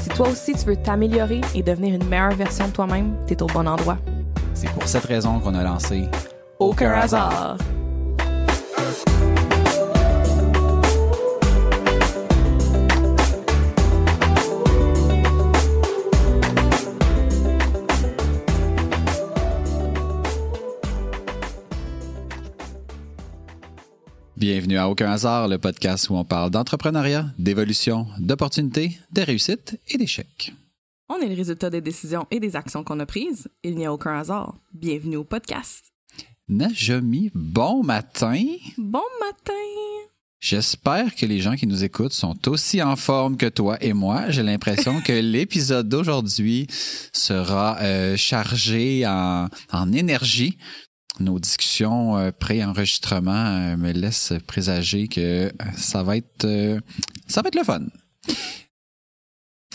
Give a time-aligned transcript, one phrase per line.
[0.00, 3.46] Si toi aussi tu veux t'améliorer et devenir une meilleure version de toi-même, t'es au
[3.46, 3.98] bon endroit.
[4.52, 6.08] C'est pour cette raison qu'on a lancé
[6.58, 7.56] Aucun hasard.
[24.46, 29.96] Bienvenue à Aucun hasard, le podcast où on parle d'entrepreneuriat, d'évolution, d'opportunités, de réussite et
[29.96, 30.52] d'échecs.
[31.08, 33.48] On est le résultat des décisions et des actions qu'on a prises.
[33.62, 34.58] Il n'y a aucun hasard.
[34.74, 35.86] Bienvenue au podcast.
[36.46, 38.44] Najomi, bon matin.
[38.76, 39.54] Bon matin.
[40.40, 44.28] J'espère que les gens qui nous écoutent sont aussi en forme que toi et moi.
[44.28, 46.66] J'ai l'impression que l'épisode d'aujourd'hui
[47.14, 50.58] sera euh, chargé en, en énergie.
[51.20, 56.80] Nos discussions euh, pré-enregistrement euh, me laissent présager que ça va être euh,
[57.26, 57.82] ça va être le fun.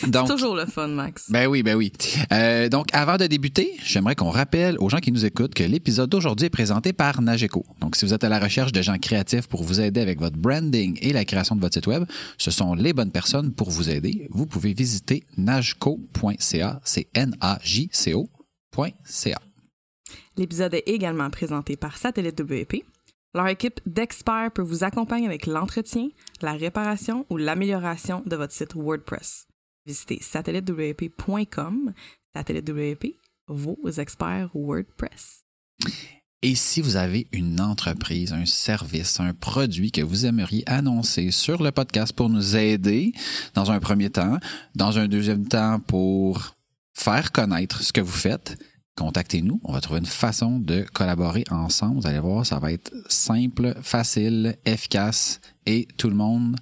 [0.02, 1.30] C'est toujours le fun, Max.
[1.30, 1.92] Ben oui, ben oui.
[2.32, 6.10] Euh, donc, avant de débuter, j'aimerais qu'on rappelle aux gens qui nous écoutent que l'épisode
[6.10, 7.66] d'aujourd'hui est présenté par Nageco.
[7.82, 10.38] Donc, si vous êtes à la recherche de gens créatifs pour vous aider avec votre
[10.38, 12.06] branding et la création de votre site web,
[12.38, 14.30] ce sont les bonnes personnes pour vous aider.
[14.32, 18.30] Vous pouvez visiter nageco.ca, c'est N-A-J-C-O.ca.
[20.40, 22.86] L'épisode est également présenté par Satellite WP.
[23.34, 26.08] Leur équipe d'experts peut vous accompagner avec l'entretien,
[26.42, 29.48] la réparation ou l'amélioration de votre site WordPress.
[29.86, 31.94] Visitez satellitewp.com.
[32.34, 33.18] Satellite WP,
[33.50, 35.44] vos experts WordPress.
[36.42, 41.62] Et si vous avez une entreprise, un service, un produit que vous aimeriez annoncer sur
[41.62, 43.12] le podcast pour nous aider
[43.56, 44.38] dans un premier temps,
[44.74, 46.56] dans un deuxième temps pour
[46.94, 48.58] faire connaître ce que vous faites,
[49.00, 49.60] contactez-nous.
[49.64, 52.02] On va trouver une façon de collaborer ensemble.
[52.02, 56.56] Vous allez voir, ça va être simple, facile, efficace et tout le monde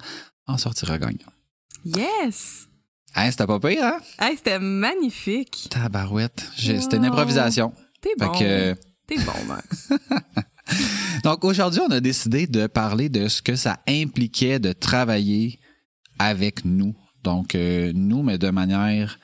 [0.46, 1.32] en sortira gagnant.
[1.84, 2.68] Yes!
[3.14, 3.98] Hein, c'était pas pire, hein?
[4.18, 5.66] Hey, c'était magnifique!
[5.70, 6.50] Tabarouette.
[6.56, 7.08] J'ai- C'était une Wow.
[7.12, 7.72] improvisation.
[8.00, 8.30] T'es bon.
[8.32, 8.74] que-
[9.06, 9.88] T'es bon, Max.
[11.24, 15.58] Donc aujourd'hui, on a décidé de parler de ce que ça impliquait de travailler
[16.18, 16.94] avec nous.
[17.24, 19.18] Donc euh, nous, mais de manière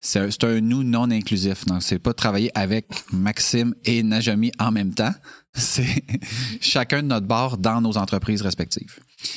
[0.00, 1.64] c'est un, nous non inclusif.
[1.66, 5.12] Donc c'est pas travailler avec Maxime et Najami en même temps.
[5.54, 6.04] C'est
[6.60, 8.96] chacun de notre bord dans nos entreprises respectives.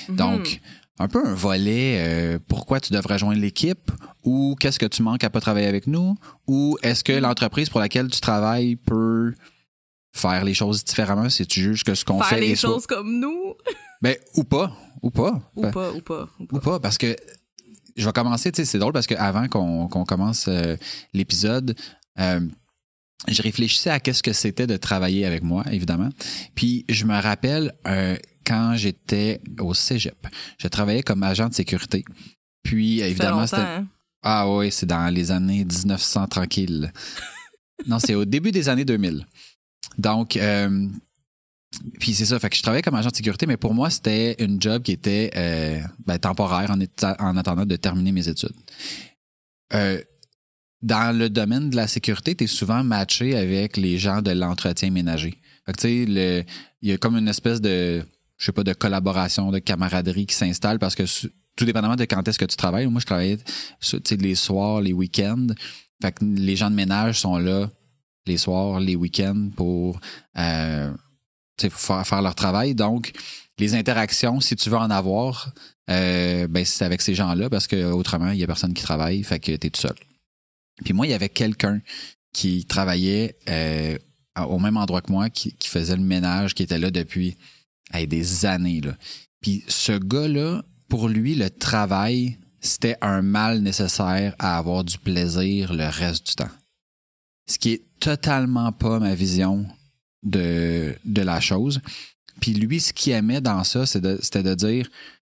[0.10, 0.60] Donc
[1.00, 3.90] un peu un volet euh, pourquoi tu devrais joindre l'équipe
[4.24, 7.80] ou qu'est-ce que tu manques à pas travailler avec nous ou est-ce que l'entreprise pour
[7.80, 9.34] laquelle tu travailles peut
[10.14, 11.28] faire les choses différemment?
[11.30, 13.56] Si tu juges que ce qu'on Faire fait les est soit- choses comme nous?
[14.04, 16.58] ben ou pas ou pas Ou Ben, pas, ou pas, ou pas.
[16.58, 17.16] ou pas parce que
[18.02, 20.76] je vais commencer tu sais c'est drôle parce que avant qu'on commence euh,
[21.14, 21.76] l'épisode
[22.20, 22.42] euh,
[23.28, 26.10] je réfléchissais à qu'est-ce que c'était de travailler avec moi évidemment
[26.56, 32.04] puis je me rappelle euh, quand j'étais au cégep je travaillais comme agent de sécurité
[32.64, 33.88] puis évidemment c'était hein?
[34.24, 36.92] ah oui, c'est dans les années 1900 tranquille.
[37.88, 39.26] non, c'est au début des années 2000.
[39.98, 40.88] Donc, euh,
[42.00, 44.36] puis c'est ça, fait que je travaillais comme agent de sécurité, mais pour moi, c'était
[44.44, 48.56] une job qui était euh, ben, temporaire en, attendant de terminer mes études.
[49.74, 50.02] Euh,
[50.82, 54.90] dans le domaine de la sécurité, tu es souvent matché avec les gens de l'entretien
[54.90, 55.36] ménager.
[55.66, 56.46] Fait que tu sais,
[56.82, 58.04] il y a comme une espèce de,
[58.38, 61.04] je sais pas, de collaboration, de camaraderie qui s'installe parce que
[61.56, 62.88] tout dépendamment de quand est-ce que tu travailles.
[62.88, 63.38] Moi, je travaillais
[64.20, 65.48] les soirs, les week-ends.
[66.02, 67.70] Fait que les gens de ménage sont là
[68.26, 70.00] les soirs, les week-ends pour
[70.38, 70.92] euh,
[71.70, 72.76] faire, faire leur travail.
[72.76, 73.12] Donc,
[73.58, 75.54] les interactions, si tu veux en avoir,
[75.90, 79.24] euh, ben, c'est avec ces gens-là parce que autrement, il y a personne qui travaille,
[79.24, 79.96] fait que tu es tout seul.
[80.84, 81.82] Puis moi, il y avait quelqu'un
[82.34, 83.98] qui travaillait euh,
[84.48, 87.38] au même endroit que moi, qui, faisait le ménage, qui était là depuis
[88.08, 88.82] des années.
[88.82, 88.96] Là.
[89.42, 95.74] Puis ce gars-là, pour lui, le travail, c'était un mal nécessaire à avoir du plaisir
[95.74, 96.52] le reste du temps.
[97.50, 99.68] Ce qui est totalement pas ma vision
[100.24, 101.82] de, de la chose.
[102.40, 104.88] Puis lui, ce qu'il aimait dans ça, c'était de, dire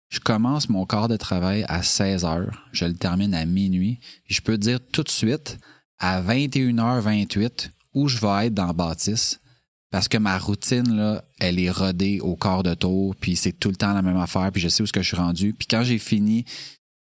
[0.09, 4.41] je commence mon quart de travail à 16 heures, je le termine à minuit, je
[4.41, 5.59] peux dire tout de suite,
[5.99, 9.39] à 21h28, où je vais être dans bâtisse,
[9.91, 13.69] parce que ma routine, là, elle est rodée au quart de tour, puis c'est tout
[13.69, 15.53] le temps la même affaire, puis je sais où ce que je suis rendu.
[15.53, 16.45] Puis quand j'ai fini,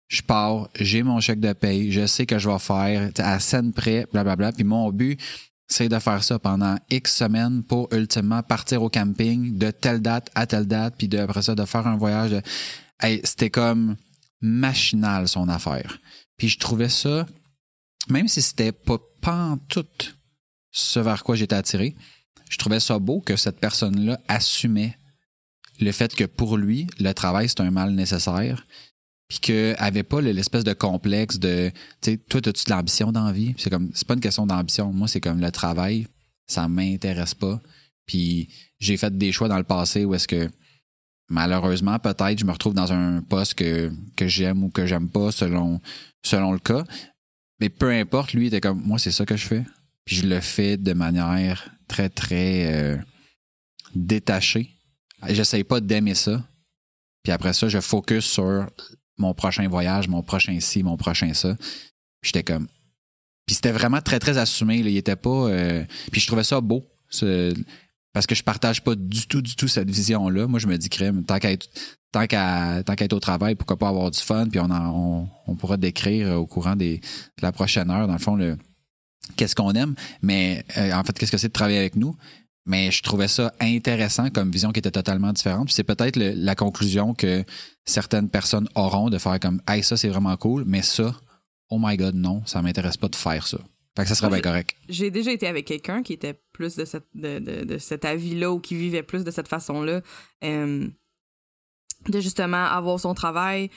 [0.07, 3.73] je pars, j'ai mon chèque de paye, je sais que je vais faire à scène
[3.73, 4.51] près, blablabla.
[4.51, 5.19] Puis mon but,
[5.67, 10.29] c'est de faire ça pendant X semaines pour ultimement partir au camping de telle date
[10.33, 12.31] à telle date, puis après ça, de faire un voyage.
[12.31, 12.41] De...
[13.23, 13.97] c'était comme
[14.41, 15.99] machinal son affaire.
[16.37, 17.25] Puis je trouvais ça,
[18.09, 18.97] même si c'était pas,
[19.67, 19.85] tout
[20.71, 21.95] ce vers quoi j'étais attiré,
[22.49, 24.97] je trouvais ça beau que cette personne-là assumait
[25.79, 28.65] le fait que pour lui, le travail, c'est un mal nécessaire,
[29.27, 31.71] puis qu'elle avait pas l'espèce de complexe de,
[32.01, 33.53] tu sais, toi, as-tu de l'ambition dans la vie?
[33.57, 34.93] C'est comme, c'est pas une question d'ambition.
[34.93, 36.07] Moi, c'est comme le travail,
[36.47, 37.61] ça m'intéresse pas.
[38.05, 40.49] Puis j'ai fait des choix dans le passé où est-ce que,
[41.29, 45.31] malheureusement, peut-être, je me retrouve dans un poste que, que j'aime ou que j'aime pas
[45.31, 45.81] selon,
[46.23, 46.85] selon le cas.
[47.59, 49.63] Mais peu importe, lui, était comme, moi, c'est ça que je fais.
[50.05, 52.97] Puis je le fais de manière très, très euh,
[53.93, 54.69] détachée.
[55.27, 56.47] J'essaye pas d'aimer ça.
[57.23, 58.69] Puis après ça, je focus sur
[59.17, 61.55] mon prochain voyage, mon prochain ci, mon prochain ça.
[62.21, 62.67] J'étais comme.
[63.45, 64.77] Puis c'était vraiment très, très assumé.
[64.77, 65.29] Il était pas.
[65.29, 66.83] Euh, puis je trouvais ça beau.
[68.13, 70.47] Parce que je partage pas du tout, du tout cette vision-là.
[70.47, 74.47] Moi, je me dis, crème, tant qu'à être, au travail, pourquoi pas avoir du fun,
[74.47, 76.99] puis on, pourra décrire au courant de
[77.41, 78.57] la prochaine heure, dans le fond, le,
[79.35, 82.15] qu'est-ce qu'on aime, mais euh, en fait, qu'est-ce que c'est de travailler avec nous?
[82.67, 85.71] Mais je trouvais ça intéressant comme vision qui était totalement différente.
[85.71, 87.43] c'est peut-être la conclusion que
[87.85, 91.15] certaines personnes auront de faire comme Hey, ça c'est vraiment cool, mais ça,
[91.69, 93.57] oh my god, non, ça m'intéresse pas de faire ça.
[93.95, 94.75] Fait que ça serait bien correct.
[94.89, 98.59] J'ai déjà été avec quelqu'un qui était plus de, cette, de, de, cet avis-là ou
[98.59, 100.01] qui vivait plus de cette façon-là.
[100.43, 100.87] Euh,
[102.07, 103.69] de justement avoir son travail.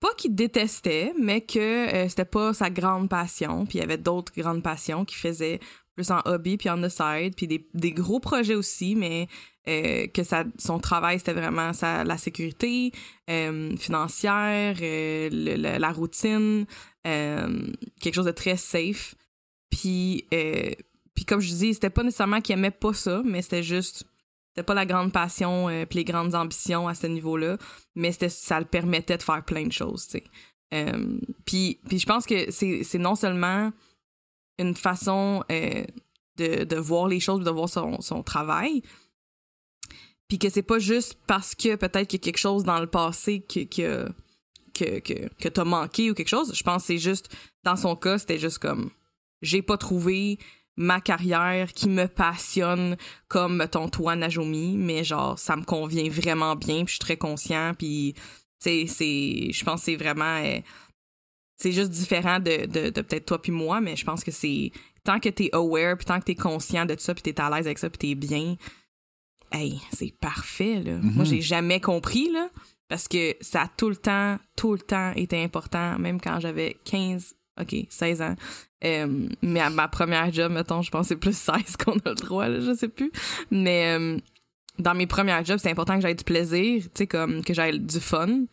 [0.00, 1.58] Pas qu'il détestait, mais que
[1.94, 3.66] euh, c'était pas sa grande passion.
[3.66, 5.60] Puis il y avait d'autres grandes passions qu'il faisait
[5.94, 9.28] plus en hobby puis en side puis des, des gros projets aussi mais
[9.68, 12.90] euh, que ça, son travail c'était vraiment la sécurité
[13.30, 16.66] euh, financière euh, la routine
[17.04, 19.14] quelque chose de très safe.
[19.70, 20.26] Puis
[21.14, 24.04] puis comme je dis c'était pas nécessairement qu'il aimait pas ça mais c'était juste
[24.48, 27.56] c'était pas la grande passion puis les grandes ambitions à ce niveau-là
[27.94, 30.24] mais c'était ça le permettait de faire plein de choses tu sais.
[31.44, 33.70] Puis puis je pense que c'est c'est non seulement
[34.58, 35.84] une façon euh,
[36.36, 38.82] de, de, voir les choses, de voir son, son travail.
[40.28, 42.86] Puis que c'est pas juste parce que peut-être qu'il y a quelque chose dans le
[42.86, 44.08] passé que, que,
[44.72, 46.54] que, que, t'as manqué ou quelque chose.
[46.54, 47.34] Je pense que c'est juste,
[47.64, 48.90] dans son cas, c'était juste comme,
[49.42, 50.38] j'ai pas trouvé
[50.76, 52.96] ma carrière qui me passionne
[53.28, 57.18] comme, mettons, toi, Najomi, mais genre, ça me convient vraiment bien, puis je suis très
[57.18, 58.14] conscient, puis,
[58.62, 60.42] tu sais, je pense que c'est vraiment...
[60.42, 60.60] Euh,
[61.62, 64.72] c'est juste différent de, de, peut-être toi puis moi, mais je pense que c'est
[65.04, 67.66] tant que t'es aware, puis tant que t'es conscient de ça, puis t'es à l'aise
[67.66, 68.56] avec ça, puis t'es bien,
[69.52, 70.92] hey, c'est parfait, là.
[70.92, 71.12] Mm-hmm.
[71.14, 72.48] Moi, j'ai jamais compris, là,
[72.88, 76.76] parce que ça a tout le temps, tout le temps été important, même quand j'avais
[76.84, 78.36] 15, OK, 16 ans.
[78.84, 82.10] Euh, mais à ma première job, mettons, je pense que c'est plus 16 qu'on a
[82.10, 83.12] le droit, là, je sais plus.
[83.50, 84.18] Mais euh,
[84.78, 87.78] dans mes premières jobs, c'est important que j'aille du plaisir, tu sais, comme que j'aille
[87.78, 88.46] du fun.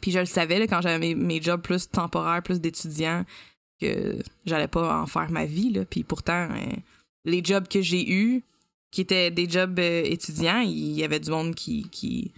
[0.00, 3.24] Puis je le savais là, quand j'avais mes, jobs plus temporaires, plus d'étudiants,
[3.80, 4.16] que
[4.46, 5.70] j'allais pas en faire ma vie.
[5.72, 5.84] Là.
[5.84, 6.76] Puis pourtant, euh,
[7.24, 8.42] les jobs que j'ai eus,
[8.90, 12.32] qui étaient des jobs euh, étudiants, il y avait du monde qui, qui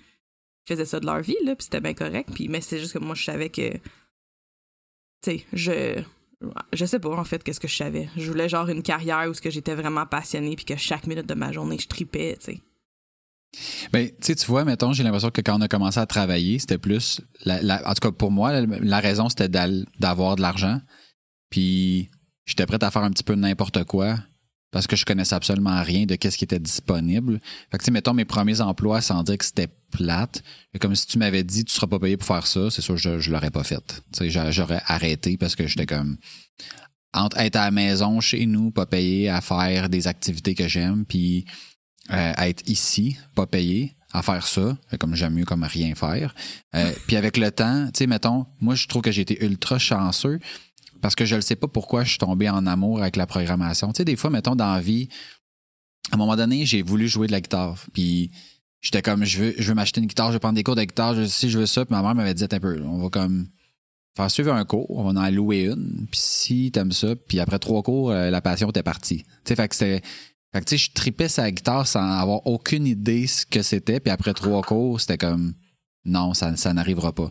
[0.67, 2.31] faisait ça de leur vie, là, puis c'était bien correct.
[2.33, 3.73] Puis, mais c'est juste que moi, je savais que.
[3.73, 3.79] Tu
[5.23, 6.03] sais, je.
[6.75, 8.11] Je sais pas, en fait, qu'est-ce que je savais.
[8.17, 11.53] Je voulais genre une carrière où j'étais vraiment passionnée, puis que chaque minute de ma
[11.53, 12.61] journée, je tripais, tu sais.
[13.93, 16.79] Ben, tu tu vois, mettons, j'ai l'impression que quand on a commencé à travailler, c'était
[16.79, 20.81] plus, en tout cas pour moi, la, raison c'était d'avoir de l'argent.
[21.51, 22.11] Puis
[22.47, 24.19] j'étais prêt à faire un petit peu n'importe quoi
[24.75, 27.39] parce que je connaissais absolument rien de qu'est-ce qui était disponible.
[27.71, 30.43] Fait que, tu sais, mettons mes premiers emplois sans dire que c'était plate.
[30.81, 33.21] Comme si tu m'avais dit, tu seras pas payé pour faire ça, c'est sûr, je,
[33.21, 34.03] je l'aurais pas fait.
[34.13, 36.17] Tu sais, j'aurais arrêté parce que j'étais comme,
[37.13, 41.05] entre être à la maison, chez nous, pas payé à faire des activités que j'aime,
[41.07, 41.45] puis
[42.11, 46.35] euh, à être ici, pas payé, à faire ça, comme j'aime mieux comme rien faire.
[46.75, 49.79] Euh, puis avec le temps, tu sais, mettons, moi je trouve que j'ai été ultra
[49.79, 50.39] chanceux
[51.01, 53.93] parce que je ne sais pas pourquoi je suis tombé en amour avec la programmation.
[53.93, 55.09] Tu sais, des fois, mettons, dans la vie,
[56.11, 57.85] à un moment donné, j'ai voulu jouer de la guitare.
[57.93, 58.31] Puis
[58.81, 60.85] j'étais comme, je veux, je veux m'acheter une guitare, je vais prendre des cours de
[60.85, 61.85] guitare, je, si je veux ça.
[61.85, 63.49] Puis ma mère m'avait dit, un peu, on va comme
[64.17, 66.07] faire suivre un cours, on va en louer une.
[66.11, 69.25] Puis si t'aimes ça, puis après trois cours, euh, la passion était partie.
[69.25, 70.03] Tu sais, fait que c'était
[70.55, 73.99] fait que, tu sais, je tripais sa guitare sans avoir aucune idée ce que c'était.
[73.99, 75.55] Puis après trois cours, c'était comme,
[76.05, 77.29] non, ça, ça n'arrivera pas.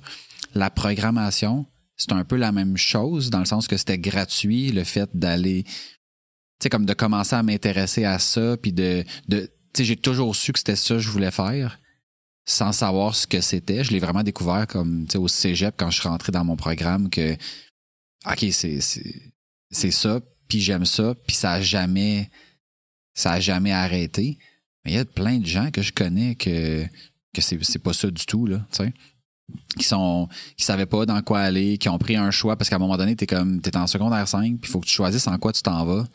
[0.56, 1.66] La programmation,
[1.96, 5.64] c'est un peu la même chose dans le sens que c'était gratuit, le fait d'aller,
[5.64, 5.72] tu
[6.64, 10.36] sais, comme de commencer à m'intéresser à ça, puis de, de tu sais, j'ai toujours
[10.36, 11.80] su que c'était ça que je voulais faire
[12.46, 13.86] sans savoir ce que c'était.
[13.86, 16.58] Je l'ai vraiment découvert comme, tu sais, au cégep quand je suis rentré dans mon
[16.58, 17.38] programme que,
[18.30, 18.82] OK, c'est,
[19.92, 22.30] ça puis j'aime ça, puis ça a jamais
[23.14, 24.38] ça a jamais arrêté.
[24.86, 26.86] Mais il y a plein de gens que je connais que
[27.34, 28.94] que c'est pas ça du tout là, tu sais
[29.78, 30.28] qui sont
[30.58, 32.98] qui savaient pas dans quoi aller, qui ont pris un choix parce qu'à un moment
[32.98, 35.54] donné, t'es comme t'es en secondaire 5, puis il faut que tu choisisses en quoi
[35.54, 36.06] tu t'en vas.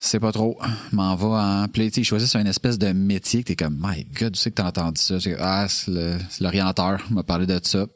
[0.00, 0.58] C'est pas trop.
[0.92, 1.68] M'en va en.
[1.68, 4.56] Puis ils choisissent un espèce de métier que t'es comme My God, tu sais que
[4.56, 5.16] t'as entendu ça?
[5.38, 5.66] Ah,
[6.40, 7.86] l'orienteur m'a parlé de ça.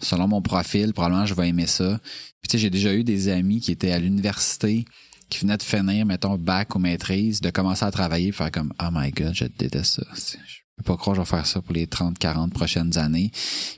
[0.00, 1.98] Selon mon profil, probablement je vais aimer ça.
[2.40, 4.84] Puis tu sais, j'ai déjà eu des amis qui étaient à l'université
[5.28, 8.88] qui venaient de finir, mettons, bac ou maîtrise, de commencer à travailler, faire comme Oh
[8.92, 10.38] my God, je déteste ça
[10.78, 13.30] peux pas croire que je vais faire ça pour les 30, 40 prochaines années.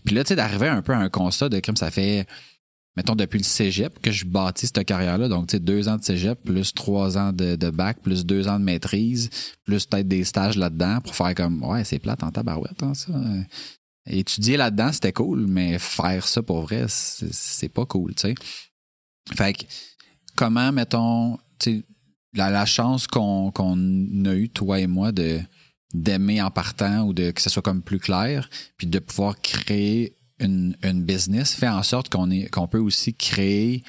[0.05, 2.27] Puis là, tu sais, d'arriver un peu à un constat de comme ça fait,
[2.97, 5.29] mettons, depuis le cégep que je bâtis cette carrière-là.
[5.29, 8.59] Donc, tu sais, deux ans de cégep, plus trois ans de, bac, plus deux ans
[8.59, 9.31] de maîtrise,
[9.65, 13.13] plus peut-être des stages là-dedans pour faire comme, ouais, c'est plate en tabarouette, hein, ça.
[14.07, 18.35] Étudier là-dedans, c'était cool, mais faire ça pour vrai, c'est pas cool, tu sais.
[19.37, 19.65] Fait que,
[20.37, 21.39] comment, mettons,
[22.35, 25.41] la, la chance qu'on a eu, toi et moi, de
[25.93, 30.17] d'aimer en partant ou de que ce soit comme plus clair, puis de pouvoir créer
[30.39, 33.83] une, business fait en sorte qu'on peut aussi créer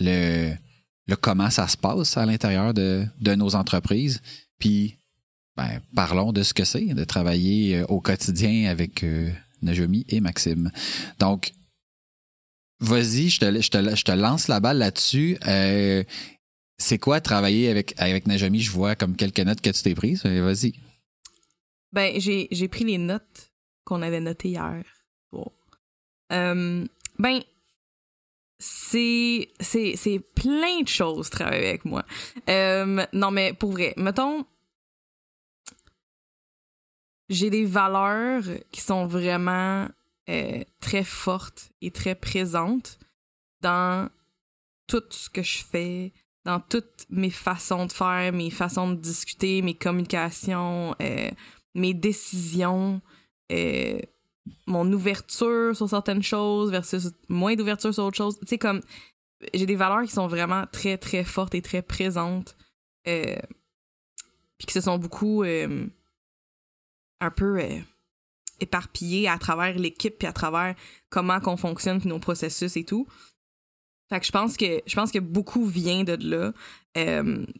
[0.00, 0.52] le,
[1.06, 4.20] le comment ça se passe à l'intérieur de, de nos entreprises.
[4.58, 4.96] Puis
[5.56, 10.20] ben, parlons de ce que c'est de travailler euh, au quotidien avec euh, Najomi et
[10.20, 10.70] Maxime.
[11.18, 11.52] Donc,
[12.82, 13.46] vas-y, je te,
[13.94, 15.38] je, lance la balle là-dessus.
[15.46, 16.04] Euh,
[16.78, 18.60] c'est quoi travailler avec, avec Najomi?
[18.60, 20.24] Je vois comme quelques notes que tu t'es prises.
[20.24, 20.74] Vas-y.
[21.92, 23.52] Ben, j'ai, pris les notes
[23.84, 24.82] qu'on avait notées hier.
[26.32, 26.86] Euh,
[27.18, 27.40] ben,
[28.58, 29.48] c'est
[30.34, 32.04] plein de choses travailler avec moi.
[32.48, 34.46] Euh, non, mais pour vrai, mettons,
[37.28, 39.88] j'ai des valeurs qui sont vraiment
[40.28, 42.98] euh, très fortes et très présentes
[43.60, 44.08] dans
[44.86, 46.12] tout ce que je fais,
[46.44, 50.94] dans toutes mes façons de faire, mes façons de discuter, mes communications,
[51.74, 53.00] mes décisions,
[53.52, 53.98] euh,
[54.66, 58.38] mon ouverture sur certaines choses versus moins d'ouverture sur autre chose.
[58.40, 58.80] Tu sais, comme
[59.54, 62.56] j'ai des valeurs qui sont vraiment très, très fortes et très présentes.
[63.08, 63.36] Euh,
[64.58, 65.86] puis qui se sont beaucoup euh,
[67.20, 67.60] un peu
[68.60, 70.74] éparpillées à travers l'équipe puis à travers
[71.10, 73.06] comment qu'on fonctionne puis nos processus et tout.
[74.08, 76.52] Fait que je pense que je pense que beaucoup vient de là.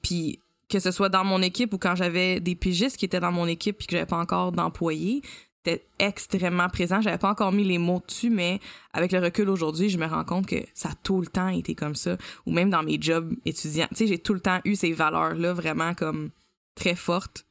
[0.02, 3.32] puis que ce soit dans mon équipe ou quand j'avais des pigistes qui étaient dans
[3.32, 5.22] mon équipe et que j'avais pas encore d'employés,
[5.64, 7.00] c'était extrêmement présent.
[7.00, 8.58] J'avais pas encore mis les mots dessus, mais
[8.92, 11.74] avec le recul aujourd'hui, je me rends compte que ça a tout le temps été
[11.74, 12.16] comme ça.
[12.46, 13.86] Ou même dans mes jobs étudiants.
[13.90, 16.30] Tu sais, j'ai tout le temps eu ces valeurs-là vraiment comme
[16.74, 17.44] très fortes.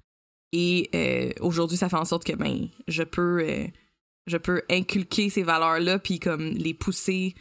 [0.52, 3.68] Et euh, aujourd'hui, ça fait en sorte que ben je peux euh,
[4.28, 7.36] je peux inculquer ces valeurs-là puis comme les pousser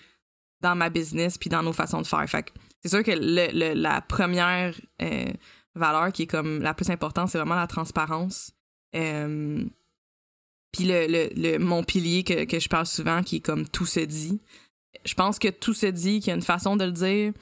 [0.61, 2.29] dans ma business puis dans nos façons de faire.
[2.29, 2.53] Fait
[2.83, 5.33] c'est sûr que le, la première euh,
[5.75, 8.53] valeur qui est comme la plus importante, c'est vraiment la transparence.
[8.93, 14.41] Puis le, mon pilier que, que, je parle souvent, qui est comme tout se dit.
[15.05, 17.33] Je pense que tout se dit, qu'il y a une façon de le dire.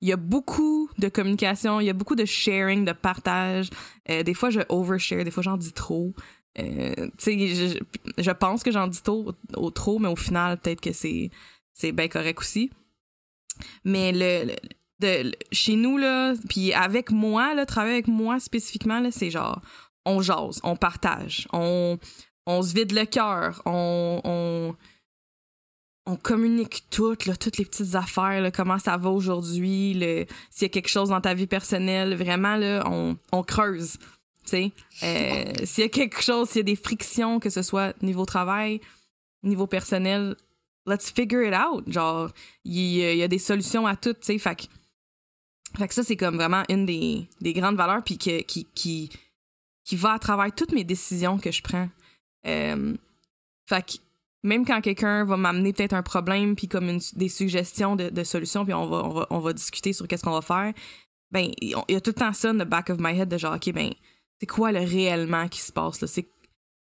[0.00, 3.70] Il y a beaucoup de communication, il y a beaucoup de sharing, de partage.
[4.10, 6.14] Euh, des fois, je overshare, des fois, j'en dis trop.
[6.58, 7.78] Euh, je,
[8.18, 11.30] je pense que j'en dis trop, au, trop, mais au final, peut-être que c'est,
[11.72, 12.70] c'est bien correct aussi.
[13.84, 14.54] Mais le,
[15.00, 19.60] de chez nous là puis avec moi là travailler avec moi spécifiquement là c'est genre
[20.06, 21.98] on jase on partage on
[22.46, 24.74] on se vide le cœur on
[26.06, 29.98] on communique tout, là, toutes les petites affaires, là, comment ça va aujourd'hui,
[30.50, 33.98] s'il y a quelque chose dans ta vie personnelle, vraiment, là, on, on creuse.
[34.54, 38.24] Euh, s'il y a quelque chose, s'il y a des frictions, que ce soit niveau
[38.24, 38.80] travail,
[39.42, 40.36] niveau personnel,
[40.86, 41.84] let's figure it out.
[41.90, 42.30] Genre,
[42.64, 44.38] il y, a des solutions à tout, tu sais.
[44.38, 44.68] Fait
[45.76, 49.10] fait que ça, c'est comme vraiment une des, des grandes valeurs, puis qui, qui,
[49.84, 51.88] qui, va à travers toutes mes décisions que je prends.
[52.46, 52.94] Euh,
[53.68, 53.92] fait que
[54.46, 58.64] même quand quelqu'un va m'amener peut-être un problème, puis comme une, des suggestions de, solutions,
[58.64, 60.72] puis on va, on va, discuter sur qu'est-ce qu'on va faire,
[61.30, 63.38] ben, il y a tout le temps ça dans le back of my head de
[63.38, 63.90] genre, OK, ben,
[64.40, 66.06] c'est quoi le réellement qui se passe, là?
[66.06, 66.28] C'est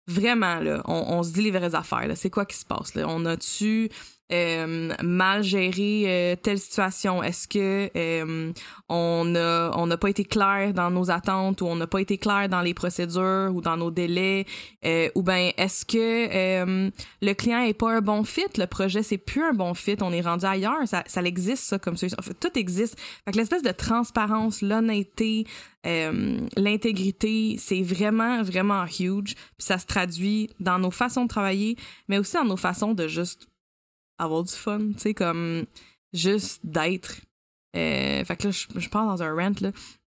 [0.07, 2.15] vraiment, là, on, on se dit les vraies affaires, là.
[2.15, 3.05] C'est quoi qui se passe, là?
[3.07, 3.89] On a-tu
[4.31, 7.21] euh, mal gérer euh, telle situation?
[7.21, 8.51] Est-ce que euh,
[8.89, 12.17] on a on n'a pas été clair dans nos attentes ou on n'a pas été
[12.17, 14.45] clair dans les procédures ou dans nos délais?
[15.15, 16.91] ou bien est-ce que
[17.21, 18.45] le client est pas un bon fit?
[18.57, 19.97] Le projet c'est plus un bon fit?
[20.01, 20.87] On est rendu ailleurs?
[20.87, 22.07] Ça, ça existe ça comme ça.
[22.39, 22.97] tout existe.
[23.25, 25.45] Fait que l'espèce de transparence, l'honnêteté,
[25.83, 29.33] l'intégrité, c'est vraiment vraiment huge.
[29.33, 31.77] Puis ça se traduit dans nos façons de travailler,
[32.07, 33.47] mais aussi dans nos façons de juste
[34.17, 34.93] avoir du fun.
[34.93, 35.65] Tu sais, comme
[36.13, 37.21] juste d'être.
[37.75, 39.71] Euh, fait que là, je, pars dans un rant, là,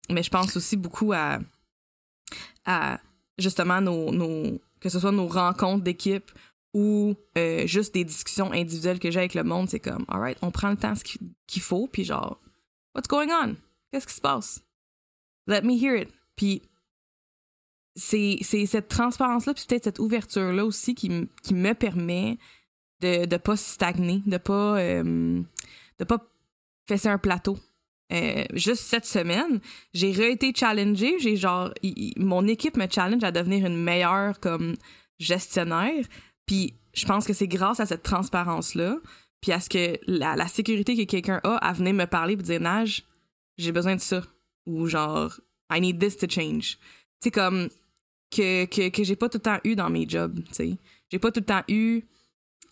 [0.09, 1.39] mais je pense aussi beaucoup à,
[2.65, 2.99] à
[3.37, 6.29] justement nos, nos que ce soit nos rencontres d'équipe
[6.73, 10.51] ou euh, juste des discussions individuelles que j'ai avec le monde, c'est comme, alright, on
[10.51, 10.93] prend le temps
[11.47, 12.41] qu'il faut, puis genre,
[12.93, 13.55] what's going on?
[13.91, 14.61] Qu'est-ce qui se passe?
[15.47, 16.09] Let me hear it.
[16.35, 16.63] Puis
[17.95, 22.37] c'est cette transparence-là, puis peut-être cette ouverture-là aussi qui, qui me permet
[23.03, 25.41] de ne pas stagner, de pas, euh,
[25.99, 26.25] de pas
[26.87, 27.57] fesser un plateau.
[28.11, 29.59] Euh, juste cette semaine,
[29.93, 31.19] j'ai re-été challengée.
[31.19, 31.73] J'ai genre,
[32.17, 34.75] mon équipe me challenge à devenir une meilleure comme
[35.19, 36.05] gestionnaire.
[36.45, 38.97] Puis je pense que c'est grâce à cette transparence-là,
[39.41, 42.61] puis à ce que la, sécurité que quelqu'un a à venir me parler et dire
[42.61, 43.03] Nage,
[43.57, 44.21] j'ai besoin de ça.
[44.65, 45.39] Ou genre,
[45.71, 46.77] I need this to change.
[47.19, 47.69] C'est comme
[48.31, 50.77] que, que, que j'ai pas tout le temps eu dans mes jobs, tu sais.
[51.11, 52.03] J'ai pas tout le temps eu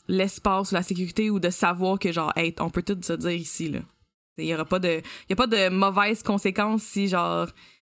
[0.07, 3.31] l'espace ou la sécurité ou de savoir que genre, hey, on peut tout se dire
[3.31, 3.79] ici, là.
[4.37, 7.47] Il y aura pas de, y a pas de mauvaises conséquences si genre,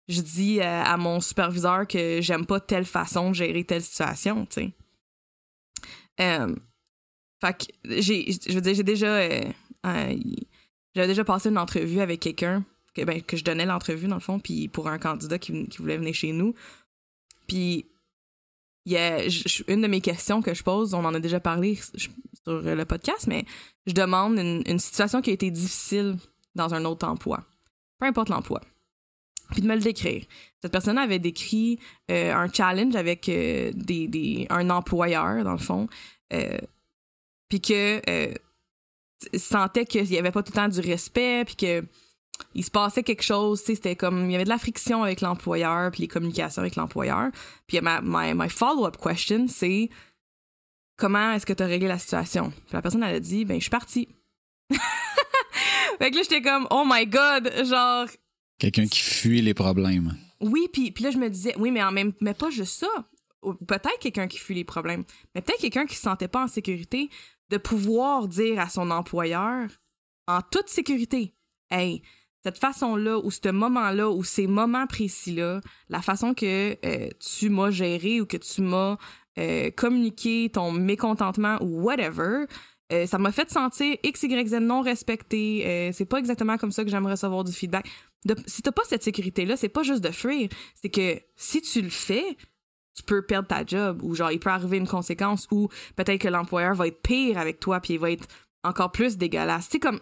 [0.08, 4.62] je dis à, mon superviseur que j'aime pas telle façon de gérer telle situation, tu
[4.62, 4.72] sais.
[6.20, 6.56] Euh,
[7.40, 9.52] fait que j'ai, je veux dire, j'ai déjà, euh,
[10.94, 14.22] j'avais déjà passé une entrevue avec quelqu'un que, ben, que je donnais l'entrevue dans le
[14.22, 16.54] fond, puis pour un candidat qui, qui voulait venir chez nous.
[17.48, 17.91] Puis
[18.86, 19.20] il y a
[19.68, 22.12] une de mes questions que je pose, on en a déjà parlé sur
[22.46, 23.46] le podcast, mais
[23.86, 26.18] je demande une, situation qui a été difficile
[26.56, 27.44] dans un autre emploi,
[28.00, 28.62] peu importe l'emploi,
[29.52, 30.26] puis de me le décrire.
[30.62, 35.88] Cette personne avait décrit euh, un challenge avec euh, des, un employeur, dans le fond,
[36.34, 36.58] euh,
[37.50, 38.02] puis que
[39.38, 41.86] sentait qu'il n'y avait pas tout le temps du respect, puis que
[42.54, 45.92] il se passait quelque chose, c'était comme il y avait de la friction avec l'employeur
[45.92, 47.32] puis les communications avec l'employeur.
[47.68, 49.90] Puis ma my, follow-up question c'est
[50.98, 52.52] comment est-ce que tu as réglé la situation?
[52.52, 54.08] Puis la personne elle a dit ben je suis partie.
[54.70, 58.08] fait que là j'étais comme oh my god, genre
[58.60, 60.16] quelqu'un qui fuit les problèmes.
[60.40, 62.90] Oui, puis puis là je me disais oui mais en même mais pas juste ça.
[63.68, 67.10] Peut-être quelqu'un qui fuit les problèmes, mais peut-être quelqu'un qui se sentait pas en sécurité
[67.50, 69.68] de pouvoir dire à son employeur
[70.28, 71.34] en toute sécurité
[71.72, 72.02] Hey,
[72.44, 77.72] cette façon-là, ou ce moment-là, ou ces moments précis-là, la façon que euh, tu m'as
[77.72, 78.98] géré ou que tu m'as
[79.38, 82.46] euh, communiqué ton mécontentement ou whatever,
[82.92, 85.92] euh, ça m'a fait sentir X, Y, Z non respecté.
[85.94, 87.88] c'est pas exactement comme ça que j'aimerais recevoir du feedback.
[88.26, 90.50] De, si t'as pas cette sécurité-là, c'est pas juste de fuir.
[90.76, 92.38] C'est que si tu le fais,
[92.96, 96.28] tu peux perdre ta job ou genre il peut arriver une conséquence ou peut-être que
[96.28, 98.28] l'employeur va être pire avec toi puis il va être
[98.64, 99.70] encore plus dégueulasse.
[99.72, 100.00] C'est comme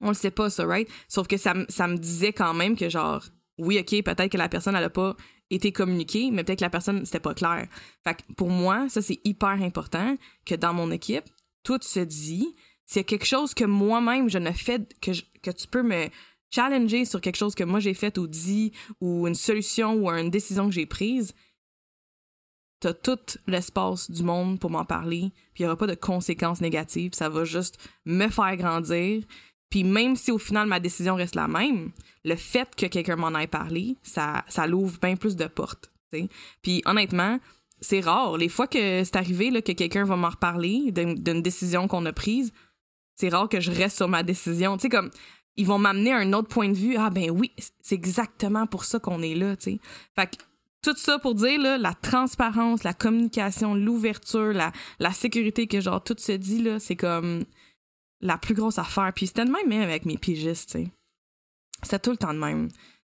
[0.00, 0.88] on le sait pas, ça, right?
[1.08, 3.24] Sauf que ça, ça me disait quand même que, genre,
[3.58, 5.16] oui, OK, peut-être que la personne, elle a pas
[5.50, 7.68] été communiquée, mais peut-être que la personne, c'était pas clair.
[8.04, 11.24] Fait que pour moi, ça, c'est hyper important que dans mon équipe,
[11.62, 12.54] tout se dit.
[12.88, 15.10] S'il y a quelque chose que moi-même, je ne fais, que,
[15.42, 16.08] que tu peux me
[16.54, 20.30] challenger sur quelque chose que moi j'ai fait ou dit, ou une solution ou une
[20.30, 21.34] décision que j'ai prise,
[22.80, 26.60] t'as tout l'espace du monde pour m'en parler, puis il n'y aura pas de conséquences
[26.60, 29.24] négatives, ça va juste me faire grandir,
[29.70, 31.90] puis même si au final ma décision reste la même,
[32.24, 35.90] le fait que quelqu'un m'en ait parlé, ça, l'ouvre bien plus de portes.
[36.62, 37.38] Puis honnêtement,
[37.80, 38.36] c'est rare.
[38.36, 42.52] Les fois que c'est arrivé que quelqu'un va m'en reparler d'une décision qu'on a prise,
[43.14, 44.78] c'est rare que je reste sur ma décision.
[44.90, 45.10] Comme
[45.56, 46.96] ils vont m'amener un autre point de vue.
[46.98, 47.52] Ah ben oui,
[47.82, 49.54] c'est exactement pour ça qu'on est là.
[49.58, 49.80] Fait
[50.26, 50.36] que
[50.82, 56.32] tout ça pour dire la transparence, la communication, l'ouverture, la, sécurité que genre tout se
[56.32, 57.44] dit c'est comme
[58.26, 59.12] la plus grosse affaire.
[59.14, 60.90] Puis c'était de même, avec mes pigistes, tu sais.
[61.82, 62.68] C'était tout le temps de même.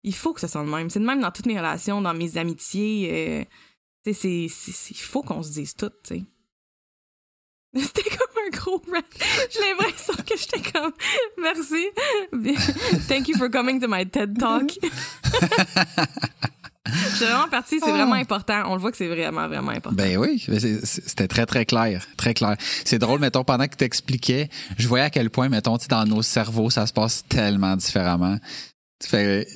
[0.05, 0.91] Il faut que ce soit de même.
[0.91, 3.09] C'est de même dans toutes mes relations, dans mes amitiés.
[3.11, 3.45] Euh,
[4.05, 4.47] tu sais,
[4.91, 6.23] il faut qu'on se dise tout, tu sais.
[7.75, 9.03] C'était comme un gros rant.
[9.51, 10.93] J'ai l'impression que j'étais comme
[11.39, 11.87] merci.
[13.09, 14.73] Thank you for coming to my TED Talk.
[17.15, 18.21] Suis vraiment partie, c'est vraiment ah.
[18.21, 18.63] important.
[18.67, 19.97] On le voit que c'est vraiment, vraiment important.
[19.97, 20.45] Ben oui,
[20.85, 22.07] c'était très, très clair.
[22.17, 22.57] Très clair.
[22.85, 26.23] C'est drôle, mettons, pendant que tu expliquais, je voyais à quel point, mettons, dans nos
[26.23, 28.39] cerveaux, ça se passe tellement différemment.
[29.01, 29.47] Tu sais,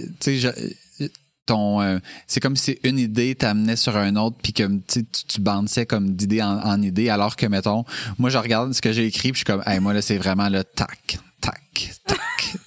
[1.46, 5.40] ton euh, c'est comme si une idée t'amenait sur un autre puis comme tu tu
[5.40, 7.84] bandissais comme d'idée en, idée alors que mettons
[8.18, 10.18] moi je regarde ce que j'ai écrit puis je suis comme hey, moi là c'est
[10.18, 11.62] vraiment le tac tac,
[12.06, 12.18] tac,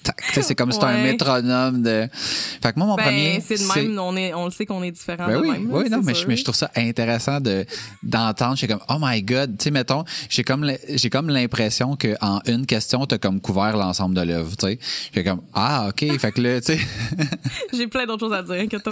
[0.02, 0.22] tac.
[0.42, 2.08] c'est comme si c'était un métronome de.
[2.12, 3.40] Fait que moi, mon ben, premier.
[3.40, 5.26] C'est de même, on, est, on le sait qu'on est différent.
[5.26, 7.64] Ben oui, même, oui, non, mais je, mais je, trouve ça intéressant de,
[8.02, 8.56] d'entendre.
[8.56, 12.66] J'ai comme, oh my god, tu sais, mettons, j'ai comme, j'ai comme l'impression qu'en une
[12.66, 14.78] question, t'as comme couvert l'ensemble de l'œuvre, tu sais.
[15.14, 16.80] J'ai comme, ah, ok, fait que là, tu sais.
[17.72, 18.90] j'ai plein d'autres choses à dire, inquiète pas.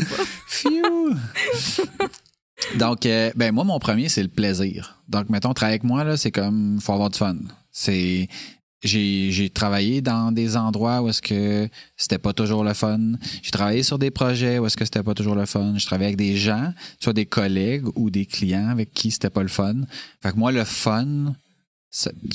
[0.48, 1.14] Phew!
[2.78, 4.98] Donc, euh, ben moi, mon premier, c'est le plaisir.
[5.08, 7.36] Donc, mettons, travailler avec moi, là, c'est comme, faut avoir du fun.
[7.70, 8.28] C'est
[8.84, 13.14] j'ai travaillé dans des endroits où est-ce que c'était pas toujours le fun.
[13.42, 15.74] J'ai travaillé sur des projets où est-ce que c'était pas toujours le fun.
[15.76, 19.42] Je travaillais avec des gens, soit des collègues ou des clients avec qui c'était pas
[19.42, 19.74] le fun.
[20.22, 21.34] Fait que moi, le fun,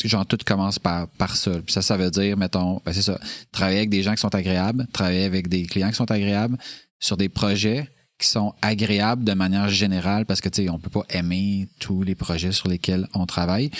[0.03, 1.51] genre tout commence par, par ça.
[1.65, 3.19] Puis ça, ça veut dire, mettons, ben c'est ça,
[3.51, 6.57] travailler avec des gens qui sont agréables, travailler avec des clients qui sont agréables
[6.99, 7.87] sur des projets
[8.19, 12.03] qui sont agréables de manière générale parce que tu sais on peut pas aimer tous
[12.03, 13.71] les projets sur lesquels on travaille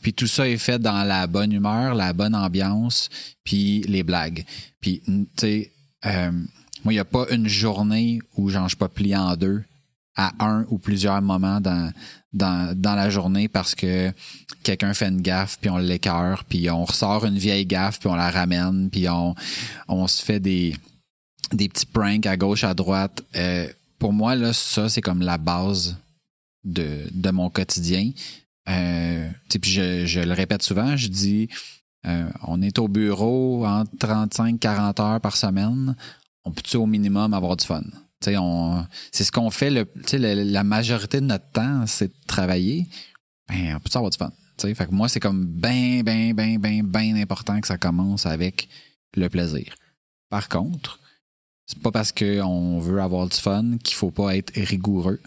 [0.00, 3.08] puis tout ça est fait dans la bonne humeur la bonne ambiance
[3.44, 4.44] puis les blagues
[4.80, 5.72] puis tu sais
[6.06, 6.30] euh,
[6.84, 9.64] moi il y a pas une journée où j'en suis pas plié en deux
[10.16, 11.92] à un ou plusieurs moments dans
[12.32, 14.12] dans, dans la journée parce que
[14.62, 18.14] quelqu'un fait une gaffe puis on l'écœure puis on ressort une vieille gaffe puis on
[18.14, 19.34] la ramène puis on
[19.88, 20.76] on se fait des
[21.52, 25.38] des petits pranks à gauche à droite euh, pour moi, là, ça, c'est comme la
[25.38, 25.96] base
[26.64, 28.10] de, de mon quotidien.
[28.68, 31.48] Euh, puis je, je, le répète souvent, je dis
[32.06, 35.96] euh, on est au bureau entre 35-40 heures par semaine,
[36.44, 37.82] on peut au minimum avoir du fun?
[38.20, 42.86] C'est ce qu'on fait, le, la majorité de notre temps, c'est de travailler.
[43.48, 44.32] Ben, on peut avoir du fun?
[44.58, 48.68] Fait que moi, c'est comme bien, bien, bien, bien, bien important que ça commence avec
[49.14, 49.74] le plaisir.
[50.30, 50.98] Par contre,
[51.66, 55.20] c'est pas parce qu'on veut avoir du fun qu'il faut pas être rigoureux.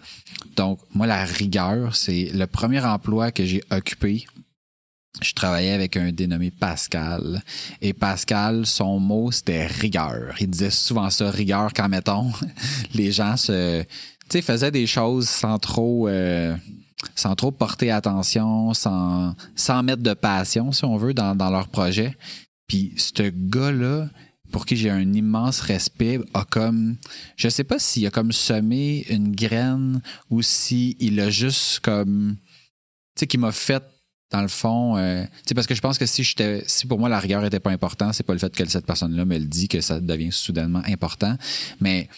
[0.56, 4.26] Donc, moi, la rigueur, c'est le premier emploi que j'ai occupé.
[5.20, 7.42] Je travaillais avec un dénommé Pascal.
[7.82, 10.34] Et Pascal, son mot, c'était rigueur.
[10.40, 12.32] Il disait souvent ça, rigueur, quand, mettons,
[12.94, 13.88] les gens se, tu
[14.30, 16.56] sais, faisaient des choses sans trop, euh,
[17.16, 19.34] sans trop porter attention, sans,
[19.82, 22.16] mettre de passion, si on veut, dans, dans leur projet.
[22.66, 24.08] Puis, ce gars-là,
[24.50, 26.96] pour qui j'ai un immense respect, a comme,
[27.36, 32.36] je sais pas s'il a comme semé une graine ou si il a juste comme,
[33.14, 33.82] tu sais, qui m'a fait
[34.30, 36.98] dans le fond, euh, tu sais, parce que je pense que si j'étais, si pour
[36.98, 39.44] moi la rigueur était pas important, c'est pas le fait que cette personne-là me le
[39.44, 41.36] dit que ça devient soudainement important,
[41.80, 42.08] mais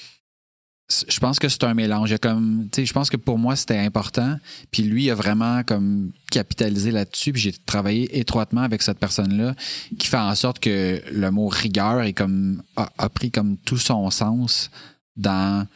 [0.88, 2.11] je pense que c'est un mélange.
[2.11, 4.37] Je pense que pour moi, c'était important.
[4.71, 7.33] Puis lui a vraiment comme capitalisé là-dessus.
[7.33, 9.55] Puis j'ai travaillé étroitement avec cette personne-là
[9.99, 14.11] qui fait en sorte que le mot rigueur est comme, a, pris comme tout son
[14.11, 14.71] sens
[15.16, 15.66] dans,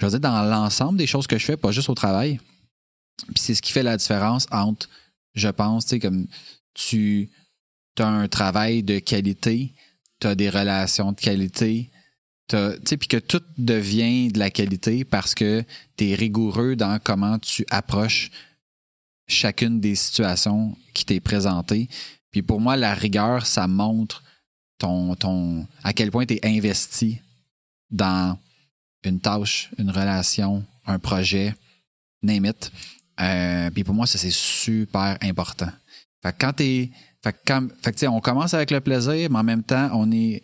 [0.00, 2.40] dans l'ensemble des choses que je fais, pas juste au travail.
[3.26, 4.88] Puis c'est ce qui fait la différence entre,
[5.34, 6.26] je pense, tu sais, comme
[6.74, 7.30] tu
[7.98, 9.74] as un travail de qualité,
[10.20, 11.90] tu as des relations de qualité,
[12.56, 15.64] puis que tout devient de la qualité parce que
[15.96, 18.30] tu es rigoureux dans comment tu approches
[19.28, 21.88] chacune des situations qui t'est présentée.
[22.30, 24.22] Puis pour moi, la rigueur, ça montre
[24.78, 27.20] ton, ton, à quel point tu es investi
[27.90, 28.38] dans
[29.04, 31.54] une tâche, une relation, un projet,
[32.22, 32.72] name it.
[33.20, 35.70] Euh, puis pour moi, ça, c'est super important.
[36.22, 36.90] Fait que quand t'es.
[37.22, 40.42] Fait que fait on commence avec le plaisir, mais en même temps, on est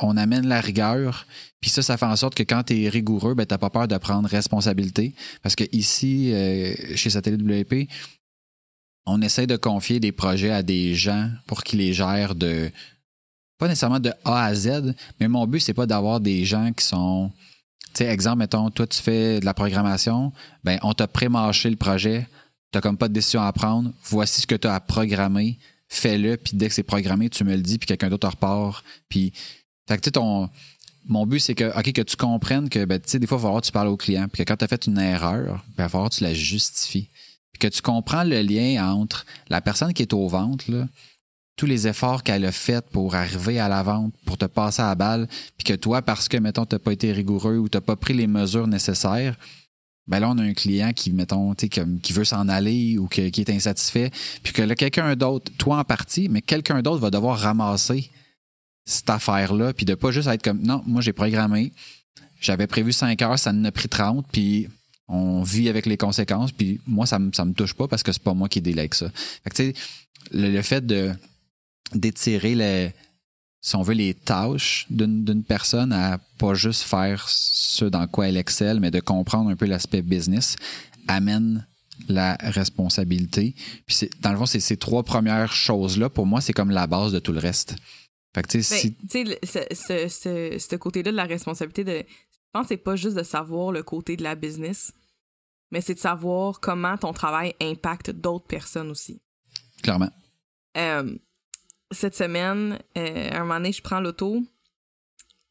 [0.00, 1.26] on amène la rigueur.
[1.60, 3.70] Puis ça, ça fait en sorte que quand tu es rigoureux, ben, tu n'as pas
[3.70, 5.14] peur de prendre responsabilité.
[5.42, 7.88] Parce que ici, euh, chez Satellite WP,
[9.06, 12.70] on essaie de confier des projets à des gens pour qu'ils les gèrent de
[13.58, 16.84] pas nécessairement de A à Z, mais mon but, c'est pas d'avoir des gens qui
[16.84, 17.30] sont.
[17.94, 20.32] Tu sais, exemple, mettons, toi, tu fais de la programmation,
[20.64, 22.26] ben, on t'a pré-marché le projet,
[22.72, 26.36] tu comme pas de décision à prendre, voici ce que tu as à programmer, fais-le,
[26.36, 29.32] puis dès que c'est programmé, tu me le dis, puis quelqu'un d'autre repart, puis
[29.86, 30.48] fait que, ton,
[31.06, 33.42] mon but, c'est que, OK, que tu comprennes que, ben, tu sais, des fois, il
[33.42, 35.64] va falloir que tu parles au client, puis que quand tu as fait une erreur,
[35.76, 37.08] ben, il va falloir que tu la justifies.
[37.52, 40.88] Puis que tu comprends le lien entre la personne qui est au ventre, là,
[41.56, 44.88] tous les efforts qu'elle a fait pour arriver à la vente, pour te passer à
[44.88, 47.76] la balle, puis que toi, parce que, mettons, tu n'as pas été rigoureux ou tu
[47.76, 49.36] n'as pas pris les mesures nécessaires,
[50.06, 53.20] ben là, on a un client qui, mettons, qui, qui veut s'en aller ou qui
[53.20, 54.10] est insatisfait,
[54.42, 58.10] puis que là, quelqu'un d'autre, toi en partie, mais quelqu'un d'autre va devoir ramasser
[58.84, 61.72] cette affaire-là, puis de pas juste être comme non, moi j'ai programmé,
[62.40, 64.68] j'avais prévu 5 heures, ça en a pris 30, puis
[65.08, 68.22] on vit avec les conséquences, puis moi ça ça me touche pas parce que c'est
[68.22, 69.10] pas moi qui délègue ça.
[69.42, 69.74] Fait que, sais,
[70.32, 71.12] le, fait de
[71.94, 72.92] d'étirer les
[73.60, 78.36] si on veut les tâches d'une personne à pas juste faire ce dans quoi elle
[78.36, 80.56] excelle, mais de comprendre un peu l'aspect business,
[81.08, 81.66] amène
[82.08, 83.54] la responsabilité.
[83.86, 87.12] Puis dans le fond, c'est ces trois premières choses-là, pour moi, c'est comme la base
[87.12, 87.76] de tout le reste.
[88.34, 92.62] Fait que, tu sais, ben, ce, ce, ce, côté-là de la responsabilité, de, je pense
[92.62, 94.92] que c'est pas juste de savoir le côté de la business,
[95.70, 99.22] mais c'est de savoir comment ton travail impacte d'autres personnes aussi.
[99.82, 100.10] Clairement.
[100.76, 101.16] Euh,
[101.92, 104.42] cette semaine, euh, un moment donné, je prends l'auto,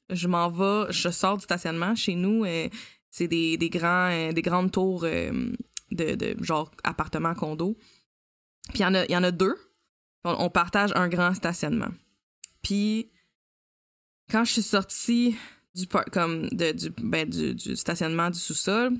[0.10, 1.96] je m'en vais, je sors du stationnement.
[1.96, 2.68] Chez nous, euh,
[3.10, 5.56] c'est des, des, grands, des grandes tours de,
[5.92, 7.78] de genre appartements, condos.
[8.70, 9.56] Puis il y, en a, y en a deux
[10.26, 11.92] On, on partage un grand stationnement.
[12.64, 13.12] Puis,
[14.32, 15.36] quand je suis sortie
[15.76, 18.94] du, par- comme de, du, ben, du, du stationnement du sous-sol,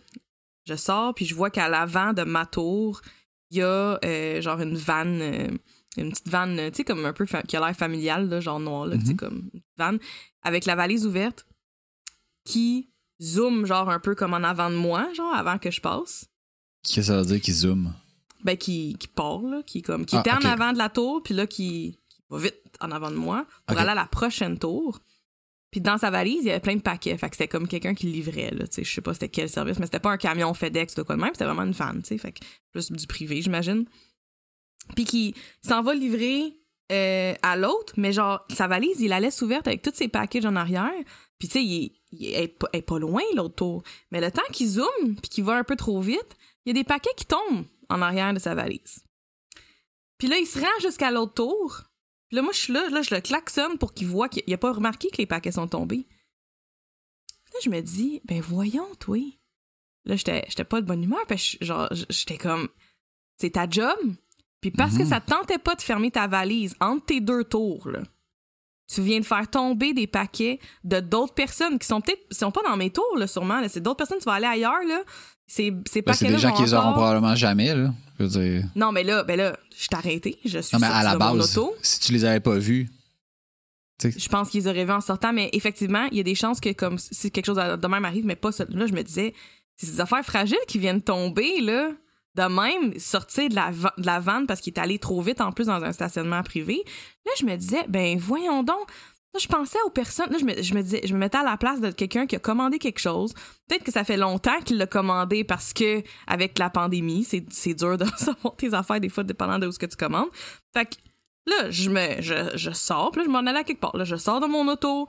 [0.66, 3.02] je sors, puis je vois qu'à l'avant de ma tour,
[3.50, 5.48] il y a euh, genre une vanne, euh,
[5.98, 8.86] une petite vanne, tu sais, comme un peu qui a l'air familiale, là, genre noir,
[8.86, 9.18] là, tu sais, Mhm.
[9.18, 10.00] comme une vanne,
[10.42, 11.46] avec la valise ouverte,
[12.46, 12.90] qui
[13.22, 16.26] zoome genre un peu comme en avant de moi, genre avant que je passe.
[16.84, 17.94] Qu'est-ce que ça veut dire qu'il zoome?
[18.44, 21.24] Ben, qui, qui part, là, qui, comme, qui Ah, était en avant de la tour,
[21.24, 24.60] puis là, qui, qui va vite en avant de moi pour aller à la prochaine
[24.60, 25.00] tour.
[25.72, 27.18] Puis dans sa valise, il y avait plein de paquets.
[27.18, 28.68] Fait que c'était comme quelqu'un qui livrait, là.
[28.68, 31.02] Tu sais, je sais pas c'était quel service, mais c'était pas un camion FedEx de
[31.02, 32.18] quoi de même, c'était vraiment une fan, tu sais.
[32.20, 33.86] Fait que plus du privé, j'imagine.
[34.96, 35.34] Puis qui
[35.68, 36.54] s'en va livrer
[36.92, 40.46] euh, à l'autre, mais genre, sa valise, il la laisse ouverte avec tous ses packages
[40.46, 40.92] en arrière.
[41.40, 43.84] Puis tu sais, il, est- il est pas, elle est pas loin, l'autre tour.
[44.12, 46.82] Mais le temps qu'il zoome, puis qu'il va un peu trop vite, il y a
[46.82, 49.04] des paquets qui tombent en arrière de sa valise.
[50.20, 51.82] Puis là, il se rend jusqu'à l'autre tour.
[52.34, 54.58] Puis là, moi, je suis là, là, je le klaxonne pour qu'il voit qu'il n'a
[54.58, 56.08] pas remarqué que les paquets sont tombés.
[57.54, 59.20] Là, je me dis, ben voyons, toi.
[60.06, 62.70] Là, j'étais pas de bonne humeur, parce que genre, j'étais comme,
[63.40, 63.96] c'est ta job?
[64.62, 65.10] Puis parce que Mhm.
[65.10, 68.00] ça te tentait pas de fermer ta valise entre tes deux tours, là,
[68.92, 72.64] tu viens de faire tomber des paquets de d'autres personnes qui sont peut-être, sont pas
[72.64, 73.60] dans mes tours, là, sûrement.
[73.62, 73.70] là.
[73.70, 75.04] C'est d'autres personnes, tu vas aller ailleurs, là.
[75.46, 77.94] Ces, ces Ben, c'est paquets-là des gens qui les auront probablement jamais, là.
[78.20, 78.64] Je veux dire.
[78.76, 80.38] Non, mais là, ben là, je t'ai arrêté.
[80.46, 81.76] Je suis Non, mais à la de mon base, auto.
[81.82, 82.90] si tu les avais pas vus,
[84.04, 86.72] Je pense qu'ils auraient vu en sortant, mais effectivement, il y a des chances que
[86.74, 88.66] comme si quelque chose de même arrive, mais pas ça.
[88.70, 89.34] Là, je me disais,
[89.78, 91.90] c'est des affaires fragiles qui viennent tomber, là.
[92.36, 95.52] De même, sortir de la, de la vanne parce qu'il est allé trop vite en
[95.52, 96.82] plus dans un stationnement privé.
[97.28, 98.88] Là, je me disais, ben voyons donc.
[99.34, 100.32] Là, je pensais aux personnes.
[100.32, 102.40] Là, je me, je me je me mettais à la place de quelqu'un qui a
[102.40, 103.34] commandé quelque chose.
[103.68, 107.98] Peut-être que ça fait longtemps qu'il l'a commandé parce que avec la pandémie, c'est, dur
[107.98, 110.30] de recevoir tes affaires des fois dépendant de où ce que tu commandes.
[110.74, 110.96] Fait que
[111.46, 113.96] Là, je me je, je sors, puis là, je m'en allais à quelque part.
[113.98, 115.08] Là, je sors de mon auto,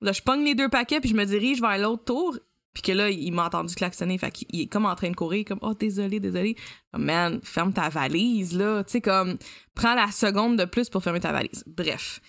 [0.00, 2.36] là, je pogne les deux paquets, puis je me dirige vers l'autre tour.
[2.72, 5.16] Puis que là, il m'a entendu klaxonner, fait qu'il il est comme en train de
[5.16, 6.56] courir, comme «Oh, désolé, désolé.»
[6.92, 8.84] Comme, Man, ferme ta valise, là.
[8.84, 9.38] Tu sais, comme,
[9.74, 11.64] prends la seconde de plus pour fermer ta valise.
[11.66, 12.20] Bref.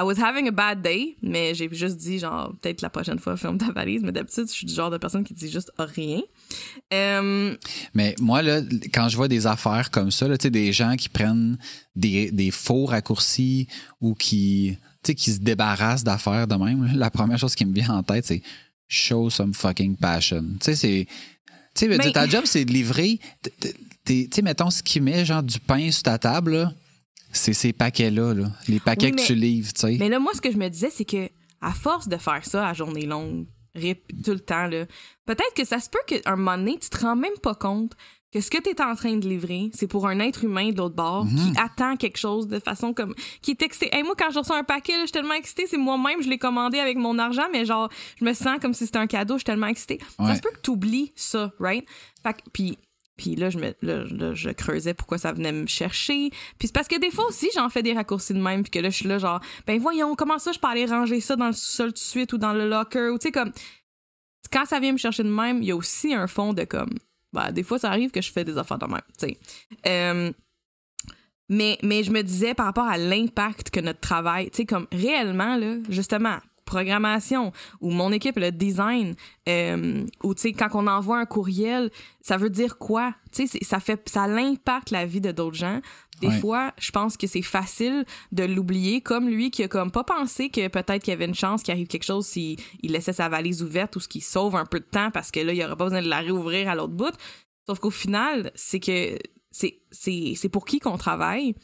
[0.00, 3.36] I was having a bad day, mais j'ai juste dit, genre, peut-être la prochaine fois,
[3.36, 4.02] ferme ta valise.
[4.02, 6.22] Mais d'habitude, je suis du genre de personne qui dit juste rien.
[6.94, 7.54] Euh,
[7.92, 8.62] Mais moi, là,
[8.94, 11.58] quand je vois des affaires comme ça, là, des gens qui prennent
[11.94, 13.68] des, des faux raccourcis
[14.00, 17.90] ou qui, qui se débarrassent d'affaires de même, là, la première chose qui me vient
[17.90, 18.42] en tête, c'est
[18.88, 20.44] show some fucking passion.
[20.60, 21.06] Tu sais, c'est.
[21.74, 23.20] Tu sais, Mais- ta job, c'est de livrer.
[24.06, 26.72] Tu sais, mettons, ce qui met, genre, du pain sur ta table, là,
[27.32, 28.50] c'est ces paquets-là, là.
[28.68, 29.96] Les paquets Oui, que tu livres, tu sais.
[29.98, 31.28] Mais là, moi, ce que je me disais, c'est que
[31.60, 34.86] à force de faire ça à journée longue, rip, tout le temps, là,
[35.26, 37.92] peut-être que ça se peut qu'à un moment donné, tu te rends même pas compte
[38.32, 40.78] que ce que tu es en train de livrer, c'est pour un être humain de
[40.78, 43.14] l'autre bord qui attend quelque chose de façon comme.
[43.42, 43.94] qui est excité.
[43.94, 46.28] Hey, moi, quand je reçois un paquet, là, je suis tellement excitée, c'est moi-même, je
[46.28, 49.34] l'ai commandé avec mon argent, mais genre, je me sens comme si c'était un cadeau,
[49.34, 49.98] je suis tellement excitée.
[50.18, 51.84] Ça se peut que tu oublies ça, right?
[52.52, 52.78] Puis.
[53.20, 56.30] Puis là je, me, je creusais pourquoi ça venait me chercher.
[56.58, 58.62] Puis c'est parce que des fois aussi, j'en fais des raccourcis de même.
[58.62, 61.20] Puis que là, je suis là, genre, ben voyons, comment ça, je peux aller ranger
[61.20, 63.10] ça dans le sous-sol tout de suite ou dans le locker?
[63.10, 63.52] Ou tu sais, comme,
[64.50, 66.94] quand ça vient me chercher de même, il y a aussi un fond de comme,
[67.34, 69.38] bah, des fois, ça arrive que je fais des affaires de même, tu sais.
[69.86, 70.32] Euh,
[71.50, 74.86] mais, mais je me disais par rapport à l'impact que notre travail, tu sais, comme
[74.92, 76.38] réellement, là, justement,
[76.70, 79.14] programmation ou mon équipe, le design,
[79.48, 81.90] euh, ou tu sais, quand on envoie un courriel,
[82.22, 83.14] ça veut dire quoi?
[83.32, 85.80] Tu sais, ça fait, ça impacte la vie de d'autres gens.
[86.20, 86.38] Des Ouais.
[86.40, 90.50] fois, je pense que c'est facile de l'oublier, comme lui qui a comme pas pensé
[90.50, 93.28] que peut-être qu'il y avait une chance qu'il arrive quelque chose s'il il laissait sa
[93.30, 95.76] valise ouverte ou ce qui sauve un peu de temps parce que là, il aurait
[95.76, 97.14] pas besoin de la réouvrir à l'autre bout.
[97.66, 99.18] Sauf qu'au final, c'est que
[99.50, 101.54] c'est c'est c'est pour qui qu'on travaille.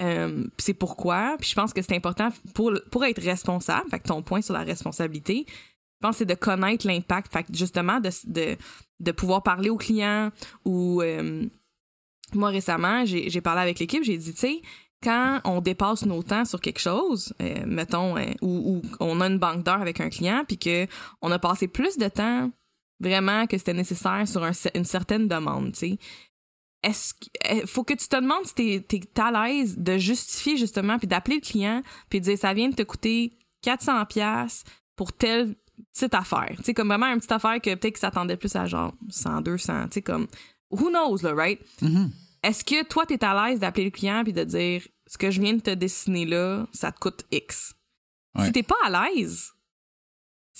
[0.00, 1.36] Euh, c'est pourquoi.
[1.38, 3.88] Puis je pense que c'est important pour, pour être responsable.
[3.90, 5.52] Fait que ton point sur la responsabilité, je
[6.00, 7.32] pense que c'est de connaître l'impact.
[7.32, 8.10] Fait que justement, de,
[9.00, 10.30] de, pouvoir parler aux clients
[10.64, 11.02] ou.
[11.02, 11.46] euh,
[12.32, 14.62] moi, récemment, j'ai parlé avec l'équipe, j'ai dit, tu sais,
[15.02, 19.64] quand on dépasse nos temps sur quelque chose, euh, mettons, ou, on a une banque
[19.64, 20.86] d'heures avec un client, puis que
[21.22, 22.50] on a passé plus de temps
[23.00, 25.98] vraiment que c'était nécessaire sur une certaine demande, tu sais.
[26.82, 30.98] Est-ce qu'il faut que tu te demandes si t'es t'es à l'aise de justifier justement
[30.98, 34.64] puis d'appeler le client puis de dire ça vient de te coûter 400 pièces
[34.96, 35.54] pour telle
[35.92, 36.54] petite affaire.
[36.58, 39.42] Tu sais comme vraiment une petite affaire que peut-être que s'attendait plus à genre 100
[39.42, 40.26] 200, tu sais comme
[40.70, 41.60] who knows là, right?
[41.82, 42.10] Mhm.
[42.42, 45.40] Est-ce que toi t'es à l'aise d'appeler le client puis de dire ce que je
[45.40, 47.74] viens de te dessiner là, ça te coûte X?
[48.38, 48.46] Ouais.
[48.46, 49.52] Si t'es pas à l'aise,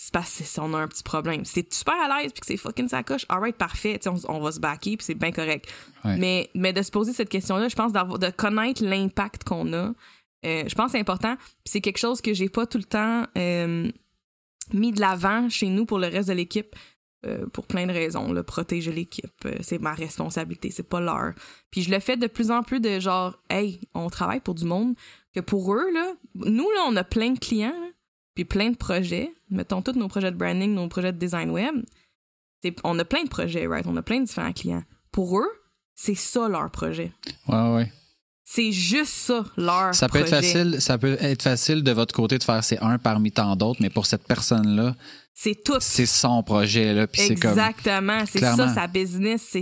[0.03, 1.45] c'est parce que c'est- on a un petit problème.
[1.45, 4.41] Si t'es super à l'aise puis que c'est fucking sa coche, alright, parfait, on, on
[4.41, 5.71] va se backer puis c'est bien correct.
[6.05, 6.17] Ouais.
[6.17, 9.93] Mais, mais de se poser cette question-là, je pense de connaître l'impact qu'on a,
[10.47, 11.37] euh, je pense que c'est important.
[11.67, 13.91] C'est quelque chose que j'ai pas tout le temps euh,
[14.73, 16.75] mis de l'avant chez nous pour le reste de l'équipe.
[17.27, 21.35] euh, pour plein de raisons, là, protéger l'équipe, c'est ma responsabilité, c'est pas leur.
[21.71, 24.65] Puis je le fais de plus en plus de genre, hey, on travaille pour du
[24.65, 24.95] monde
[25.35, 27.89] que pour eux là, nous là, on a plein de clients, là,
[28.35, 29.33] puis plein de projets.
[29.51, 31.75] Mettons tous nos projets de branding, nos projets de design web.
[32.85, 33.87] On a plein de projets, right?
[33.87, 34.85] On a plein de différents clients.
[35.12, 35.49] Pour eux,
[35.95, 37.12] c'est ça leur projet.
[37.49, 37.93] Ouais, ouais.
[38.45, 40.37] C'est juste ça leur Ça peut projet.
[40.37, 43.55] être facile, ça peut être facile de votre côté de faire c'est un parmi tant
[43.55, 44.97] d'autres, mais pour cette personne-là,
[45.35, 45.77] C'est tout.
[45.81, 49.57] c'est son projet là, puis Exactement, c'est ça sa business,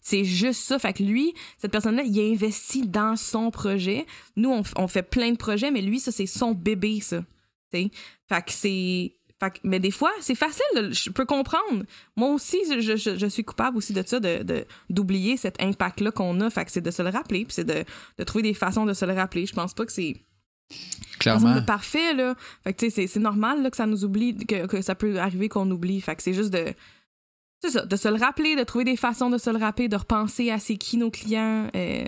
[0.00, 0.78] c'est juste ça.
[0.78, 4.06] Fait que lui, cette personne-là, il a investi dans son projet.
[4.36, 7.24] Nous, on fait plein de projets, mais lui, ça c'est son bébé, ça.
[7.72, 7.90] T'sais?
[8.28, 10.62] Fait que c'est, fait que- mais des fois, c'est facile.
[10.76, 11.84] de- je peux comprendre.
[12.16, 16.10] Moi aussi, je, je- je suis coupable aussi de ça, de de- d'oublier cet impact-là
[16.10, 16.50] qu'on a.
[16.50, 17.84] Fait que c'est de se le rappeler, puis c'est de,
[18.18, 19.46] de trouver des façons de se le rappeler.
[19.46, 20.16] Je pense pas que c'est
[21.18, 21.54] clairement.
[21.56, 22.34] De parfait, là.
[22.64, 24.94] Fait que, tu sais, c'est- c'est normal, là, que ça nous oublie, que, que ça
[24.94, 26.00] peut arriver qu'on oublie.
[26.00, 26.72] Fait que c'est juste de.
[27.62, 29.96] C'est ça, de se le rappeler, de trouver des façons de se le rappeler, de
[29.96, 32.04] repenser à c'est qui nos clients, euh,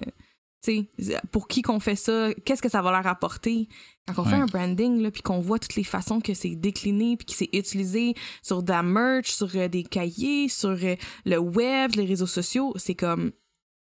[0.62, 3.66] tu sais, pour qui qu'on fait ça, qu'est-ce que ça va leur apporter.
[4.14, 7.16] Quand on fait un branding, là, puis qu'on voit toutes les façons que c'est décliné,
[7.16, 11.38] puis que c'est utilisé sur de la merch, sur euh, des cahiers, sur euh, le
[11.38, 13.32] web, les réseaux sociaux, c'est comme.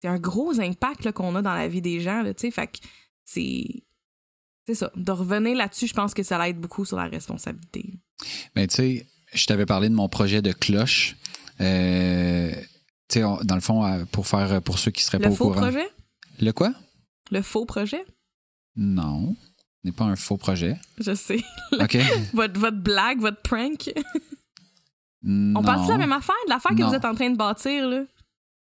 [0.02, 2.52] C'est un gros impact là, qu'on a dans la vie des gens, tu sais.
[2.52, 2.78] Fait que
[3.26, 3.66] c'est.
[4.66, 4.92] C'est ça.
[4.96, 7.94] De revenir là-dessus, je pense que ça l'aide beaucoup sur la responsabilité.
[8.56, 11.16] Mais tu sais, je t'avais parlé de mon projet de cloche.
[11.60, 12.52] Euh,
[13.10, 15.48] tu sais, dans le fond, pour faire pour ceux qui seraient pas Le au faux
[15.50, 15.62] courant.
[15.62, 15.88] projet?
[16.40, 16.74] Le quoi?
[17.32, 18.06] Le faux projet?
[18.76, 19.36] Non,
[19.84, 20.78] n'est pas un faux projet.
[21.00, 21.42] Je sais.
[21.80, 21.98] OK.
[22.34, 23.90] votre, votre blague, votre prank.
[25.24, 25.60] non.
[25.60, 26.90] On parle de la même affaire, de l'affaire que Non.
[26.90, 28.02] vous êtes en train de bâtir, là?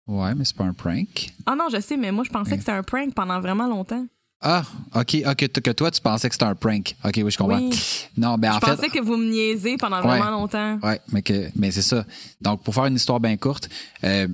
[0.07, 1.31] Ouais, mais c'est pas un prank.
[1.47, 2.57] Ah non, je sais, mais moi, je pensais Ouais.
[2.57, 4.07] que c'était un prank pendant vraiment longtemps.
[4.41, 4.63] Ah,
[4.95, 6.95] OK, OK, que toi, tu pensais que c'était un prank.
[7.05, 7.59] OK, oui, je comprends.
[7.59, 7.71] Oui.
[8.17, 8.77] Non, ben en je fait.
[8.77, 10.19] pensais que vous me niaisez pendant Ouais.
[10.19, 10.79] vraiment longtemps.
[10.83, 12.05] Ouais, mais, que, mais c'est ça.
[12.41, 13.69] Donc, pour faire une histoire bien courte,
[14.05, 14.29] euh,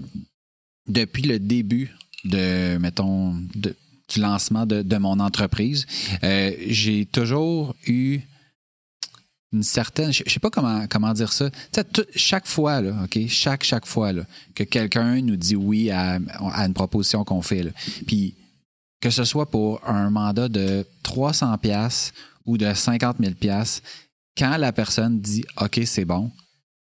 [0.86, 3.74] depuis le début de, mettons, de-
[4.12, 5.86] du lancement de, mon entreprise,
[6.22, 8.20] euh, j'ai toujours eu
[9.52, 11.50] une certaine, je sais pas comment, comment dire ça.
[12.16, 14.12] Chaque fois, OK, chaque, chaque fois,
[14.54, 16.18] que quelqu'un nous dit oui à,
[16.64, 17.72] une proposition qu'on fait,
[18.06, 18.34] puis
[19.00, 22.12] que ce soit pour un mandat de 300 pièces
[22.46, 23.82] ou de 50 000 pièces,
[24.38, 26.30] quand la personne dit OK, c'est bon,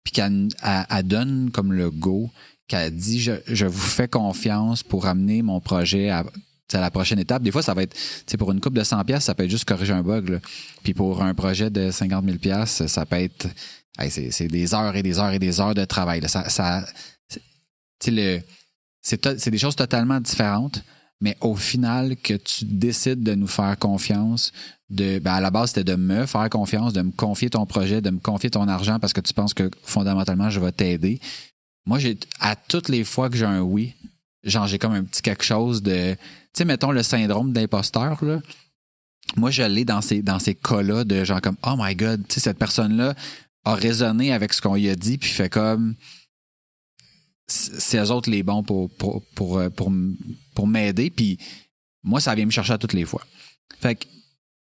[0.04, 2.30] puis qu'elle elle- donne comme le go,
[2.68, 6.24] qu'elle dit je, je vous fais confiance pour amener mon projet à,
[6.74, 7.44] à la prochaine étape.
[7.44, 9.50] Des fois, ça va être, tu pour une coupe de 100 pièces, ça peut être
[9.50, 10.40] juste corriger un bug.
[10.84, 13.48] Puis pour un projet de 50 000 pièces, ça peut être,
[13.98, 16.22] hey, c'est des heures et des heures et des heures de travail.
[16.22, 16.28] là.
[16.28, 16.86] Ça, ça,
[18.08, 18.40] le,
[19.02, 20.84] c'est des choses totalement différentes.
[21.22, 24.54] Mais au final, que tu décides de nous faire confiance,
[24.90, 28.02] de, ben à la base, c'était de me faire confiance, de me confier ton projet,
[28.02, 31.20] de me confier ton argent parce que tu penses que fondamentalement, je vais t'aider.
[31.86, 33.96] Moi, j'ai à toutes les fois que j'ai un oui,
[34.44, 36.14] genre j'ai comme un petit quelque chose de.
[36.14, 36.20] Tu
[36.54, 38.42] sais, mettons le syndrome d'imposteur, là.
[39.36, 42.40] Moi, je dans ces, dans ces cas-là de genre comme Oh my God, tu sais,
[42.40, 43.14] cette personne-là
[43.64, 45.96] a résonné avec ce qu'on lui a dit, puis fait comme
[47.48, 49.92] c'est eux autres les bons pour, pour, pour, euh, pour,
[50.56, 51.10] pour m'aider.
[51.10, 51.38] Puis
[52.04, 53.26] moi, ça vient me chercher à toutes les fois.
[53.80, 54.06] Fait que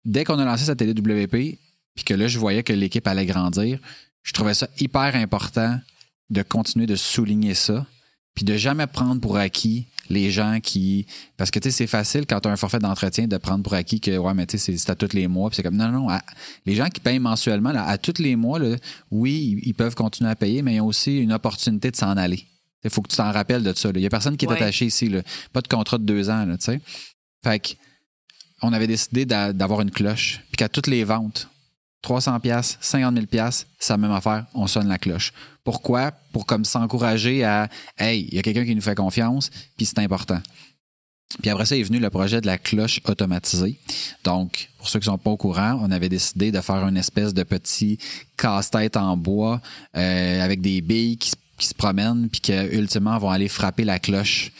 [0.04, 1.58] dès qu'on a lancé cette TDWP,
[1.94, 3.80] puis que là, je voyais que l'équipe allait grandir,
[4.22, 5.80] je trouvais ça hyper important
[6.30, 7.86] de continuer de souligner ça,
[8.38, 11.06] puis de jamais prendre pour acquis les gens qui.
[11.36, 13.74] Parce que, tu sais, c'est facile quand tu as un forfait d'entretien de prendre pour
[13.74, 15.50] acquis que, ouais, mais tu sais, c'est- à tous les mois.
[15.50, 16.22] Puis c'est comme, non, non, à-
[16.64, 18.76] les gens qui payent mensuellement, là, à tous les mois, là,
[19.10, 22.44] oui, ils- peuvent continuer à payer, mais ils ont aussi une opportunité de s'en aller.
[22.84, 23.90] Il faut que tu t'en rappelles de ça.
[23.92, 24.54] Il n'y a personne qui est Ouais.
[24.54, 25.08] attaché ici.
[25.08, 25.22] Là.
[25.52, 26.46] Pas de contrat de deux ans.
[26.58, 26.80] Tu sais.
[27.42, 27.68] fait que,
[28.62, 30.42] on avait décidé d'a- d'avoir une cloche.
[30.52, 31.48] Puis qu'à toutes les ventes,
[32.02, 35.32] 300 pièces, 50 000 pièces, c'est la même affaire, on sonne la cloche.
[35.64, 36.12] Pourquoi?
[36.32, 39.98] Pour comme s'encourager à Hey, il y a quelqu'un qui nous fait confiance, puis c'est
[39.98, 40.40] important.
[41.42, 43.78] Puis après ça est venu le projet de la cloche automatisée.
[44.24, 47.34] Donc, pour ceux qui sont pas au courant, on avait décidé de faire une espèce
[47.34, 47.98] de petit
[48.38, 49.60] casse-tête en bois
[49.96, 53.84] euh, avec des billes qui, se- qui se promènent puis qui ultimement vont aller frapper
[53.84, 54.52] la cloche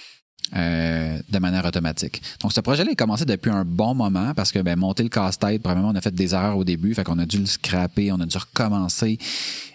[0.57, 2.23] euh, de manière automatique.
[2.41, 5.63] Donc, ce projet-là est commencé depuis un bon moment parce que ben, monter le casse-tête,
[5.63, 8.21] premièrement, on a fait des erreurs au début, fait qu'on a dû le scraper, on
[8.21, 9.19] a dû recommencer.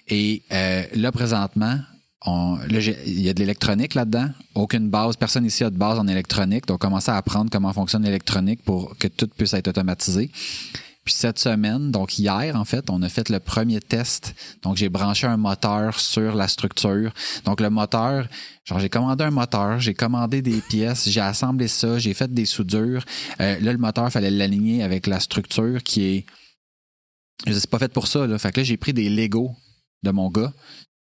[0.08, 1.78] Et euh, là, présentement,
[2.26, 4.30] on, là, il y a de l'électronique là-dedans.
[4.56, 5.16] Aucune base.
[5.16, 6.66] Personne ici a de base en électronique.
[6.66, 10.32] Donc, on commençait à apprendre comment fonctionne l'électronique pour que tout puisse être automatisé.
[11.04, 14.34] Puis cette semaine, donc hier en fait, on a fait le premier test.
[14.62, 17.12] Donc j'ai branché un moteur sur la structure.
[17.44, 18.26] Donc le moteur,
[18.64, 22.46] genre j'ai commandé un moteur, j'ai commandé des pièces, j'ai assemblé ça, j'ai fait des
[22.46, 23.04] soudures.
[23.42, 26.26] Euh, là le moteur fallait l'aligner avec la structure qui est
[27.46, 28.38] je c'est pas fait pour ça là.
[28.40, 29.52] Fait que là j'ai pris des Lego
[30.04, 30.54] de mon gars.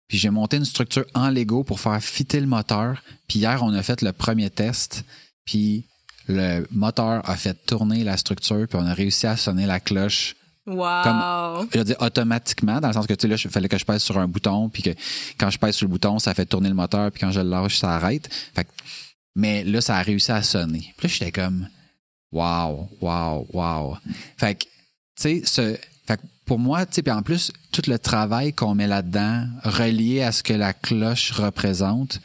[0.09, 3.03] Puis j'ai monté une structure en Lego pour faire fitter le moteur.
[3.29, 5.05] Puis hier on a fait le premier test.
[5.45, 5.90] Puis
[6.31, 10.37] le moteur a fait tourner la structure, puis on a réussi à sonner la cloche.
[10.67, 11.03] Wow!
[11.03, 13.79] Comme, je veux dire automatiquement, dans le sens que, tu sais, là, il fallait que
[13.79, 14.91] je pèse sur un bouton, puis que
[15.39, 17.49] quand je pèse sur le bouton, ça fait tourner le moteur, puis quand je le
[17.49, 18.33] lâche, ça arrête.
[18.55, 18.67] Fait
[19.35, 20.93] mais là, ça a réussi à sonner.
[20.97, 21.69] Puis là, j'étais comme,
[22.33, 23.97] wow, wow, wow.
[24.37, 24.71] Fait que, tu
[25.17, 25.77] sais, ce,
[26.07, 30.23] fait pour moi, tu sais, puis en plus, tout le travail qu'on met là-dedans, relié
[30.23, 32.21] à ce que la cloche représente,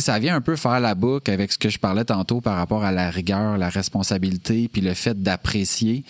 [0.00, 2.84] ça vient un peu faire la boucle avec ce que je parlais tantôt par rapport
[2.84, 6.04] à la rigueur, la responsabilité, puis le fait d'apprécier,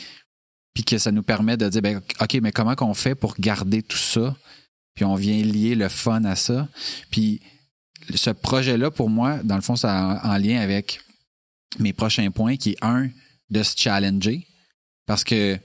[0.75, 3.83] puis que ça nous permet de dire, ben, OK, mais comment qu'on fait pour garder
[3.83, 4.37] tout ça?
[4.95, 6.69] Puis on vient lier le fun à ça.
[7.11, 7.41] Puis
[8.15, 11.01] ce projet-là, pour moi, dans le fond, c'est en lien avec
[11.79, 13.09] mes prochains points, qui est un,
[13.51, 14.47] de se challenger.
[15.07, 15.59] Parce que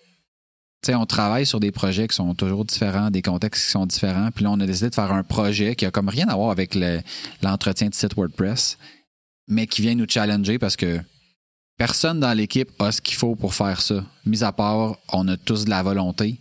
[0.89, 4.31] on travaille sur des projets qui sont toujours différents, des contextes qui sont différents.
[4.31, 6.51] Puis là, on a décidé de faire un projet qui a comme rien à voir
[6.51, 6.77] avec
[7.41, 8.77] l'entretien de site WordPress,
[9.47, 10.99] mais qui vient nous challenger parce que
[11.77, 14.03] personne dans l'équipe a ce qu'il faut pour faire ça.
[14.25, 16.39] Mis à part, on a tous de la volonté.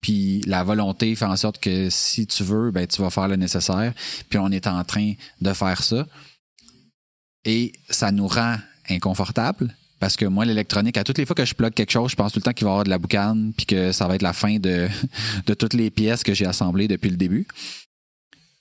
[0.00, 3.36] Puis la volonté fait en sorte que si tu veux, ben, tu vas faire le
[3.36, 3.92] nécessaire.
[4.28, 6.06] Puis on est en train de faire ça.
[7.44, 8.56] Et ça nous rend
[8.88, 12.16] inconfortable parce que moi, l'électronique, à toutes les fois que je plug quelque chose, je
[12.16, 14.16] pense tout le temps qu'il va y avoir de la boucane, puis que ça va
[14.16, 14.88] être la fin de,
[15.46, 17.46] de toutes les pièces que j'ai assemblées depuis le début.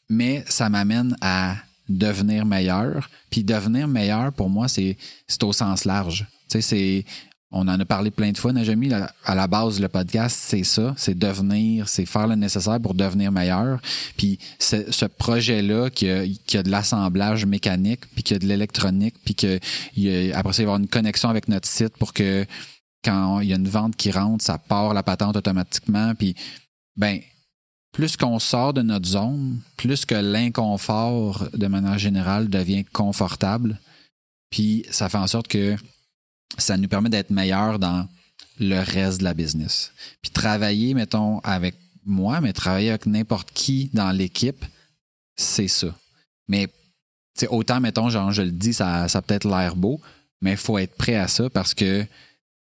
[0.10, 1.56] Mais ça m'amène à
[1.88, 3.10] devenir meilleur.
[3.30, 4.98] Puis devenir meilleur, pour moi, c'est
[5.42, 6.28] au sens large.
[6.50, 7.06] Tu sais, c'est
[7.52, 8.92] on en a parlé plein de fois, Najami.
[8.94, 10.94] À la base, le podcast, c'est ça.
[10.98, 13.82] C'est devenir, c'est faire le nécessaire pour devenir meilleur.
[14.18, 19.16] Puis ce projet-là qui a, qui a de l'assemblage mécanique, puis qui a de l'électronique,
[19.26, 19.60] puis que
[20.36, 22.46] après ça, il y avoir une connexion avec notre site pour que
[23.04, 26.14] quand il y a une vente qui rentre, ça part la patente automatiquement.
[26.16, 26.36] Puis,
[26.98, 27.20] ben,
[27.94, 33.80] plus qu'on sort de notre zone, plus que l'inconfort, de manière générale, devient confortable.
[34.52, 35.76] Puis ça fait en sorte que
[36.58, 38.08] ça nous permet d'être meilleurs dans
[38.60, 39.92] le reste de la business.
[40.22, 41.76] Puis travailler, mettons, avec
[42.06, 44.66] moi, mais travailler avec n'importe qui dans l'équipe,
[45.36, 45.96] c'est ça.
[46.48, 46.68] Mais
[47.50, 50.02] autant, mettons, genre, je le dis, ça, ça peut-être l'air beau,
[50.42, 52.08] mais il faut être prêt à ça parce que, tu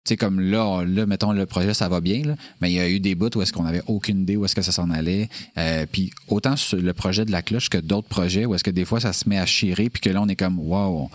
[0.05, 2.99] sais, comme là, là, mettons, le projet, ça va bien, mais il y a eu
[2.99, 5.29] des bouts où est-ce qu'on n'avait aucune idée où est-ce que ça s'en allait.
[5.57, 8.71] Euh, puis autant sur le projet de la cloche que d'autres projets où est-ce que
[8.71, 11.09] des fois, ça se met à chirer, puis que là, on est comme, wow,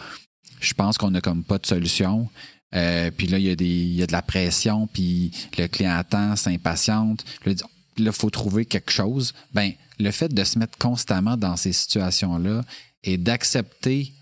[0.61, 2.29] je pense qu'on n'a comme pas de solution.
[2.77, 5.67] Euh, puis là, il y, a des, il y a de la pression, puis le
[5.67, 7.25] client attend, s'impatiente.
[7.45, 7.55] Là,
[7.97, 9.33] il faut trouver quelque chose.
[9.55, 12.63] Ben, le fait de se mettre constamment dans ces situations-là
[13.03, 14.13] et d'accepter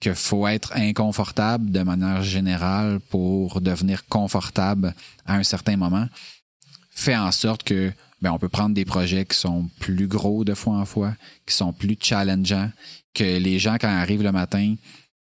[0.00, 4.94] qu'il faut être inconfortable de manière générale pour devenir confortable
[5.26, 6.08] à un certain moment,
[6.90, 10.54] fait en sorte que ben, on peut prendre des projets qui sont plus gros de
[10.54, 11.14] fois en fois,
[11.46, 12.70] qui sont plus challengeants,
[13.14, 14.74] que les gens, quand ils arrivent le matin,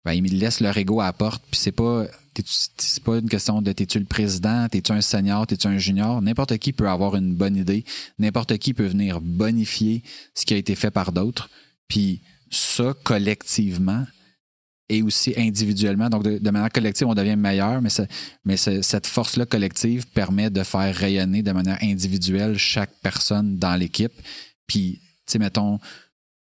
[0.04, 2.06] ben, ils laissent leur ego à la porte, puis c'est pas
[2.44, 6.20] c'est pas une question de t'es-tu le président, t'es-tu un senior, t'es-tu un junior?
[6.22, 7.84] N'importe qui peut avoir une bonne idée.
[8.18, 10.02] N'importe qui peut venir bonifier
[10.34, 11.50] ce qui a été fait par d'autres.
[11.88, 14.04] Puis ça, collectivement,
[14.88, 16.10] et aussi individuellement.
[16.10, 17.90] Donc, de, manière collective, on devient meilleur, mais,
[18.44, 24.12] mais cette force-là collective permet de faire rayonner de manière individuelle chaque personne dans l'équipe.
[24.66, 25.78] Puis, tu sais, mettons,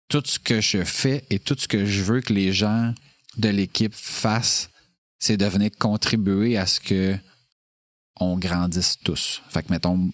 [0.08, 2.94] tout ce que je fais et tout ce que je veux que les gens
[3.38, 4.70] de l'équipe fassent
[5.22, 7.15] c'est de venir contribuer à ce que
[8.19, 9.41] on grandisse tous.
[9.49, 10.11] Fait que, mettons,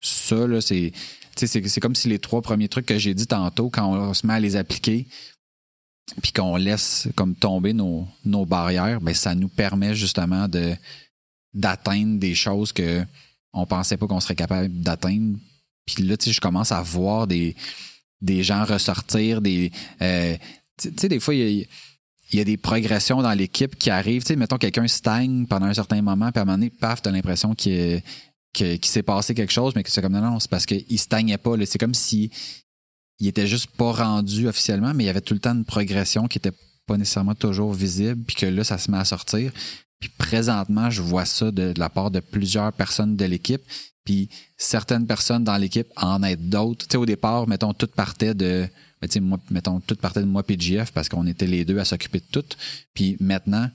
[0.00, 0.92] ça, là, c'est,
[1.34, 4.34] c'est comme si les trois premiers trucs que j'ai dit tantôt, quand on se met
[4.34, 5.06] à les appliquer,
[6.22, 10.76] puis qu'on laisse comme tomber nos, nos barrières, ben, ça nous permet justement de
[11.54, 13.04] d'atteindre des choses que
[13.52, 15.38] on pensait pas qu'on serait capable d'atteindre.
[15.86, 17.54] Puis là, je commence à voir des,
[18.20, 19.70] des gens ressortir, des...
[20.02, 20.36] Euh,
[20.76, 21.66] tu sais, des fois, il y a
[22.34, 24.22] il y a des progressions dans l'équipe qui arrivent.
[24.22, 27.00] Tu sais, mettons, quelqu'un stagne pendant un certain moment, puis à un moment donné, paf,
[27.00, 28.02] t'as l'impression qu'il
[28.82, 31.52] s'est passé quelque chose, mais que c'est comme non, non, c'est parce qu'il stagnait pas.
[31.64, 32.30] C'est comme si
[33.20, 36.26] il était juste pas rendu officiellement, mais il y avait tout le temps une progression
[36.26, 36.52] qui était
[36.86, 39.52] pas nécessairement toujours visible, puis que là, ça se met à sortir.
[40.00, 43.62] Puis présentement, je vois ça de, la part de plusieurs personnes de l'équipe.
[44.04, 46.86] Puis certaines personnes dans l'équipe en aident d'autres.
[46.86, 48.68] Tu sais, au départ, mettons, tout partait de
[49.20, 52.40] moi, mettons, tout partait de moi PGF parce qu'on était les deux à s'occuper de
[52.40, 52.56] tout.
[52.92, 53.70] Puis maintenant,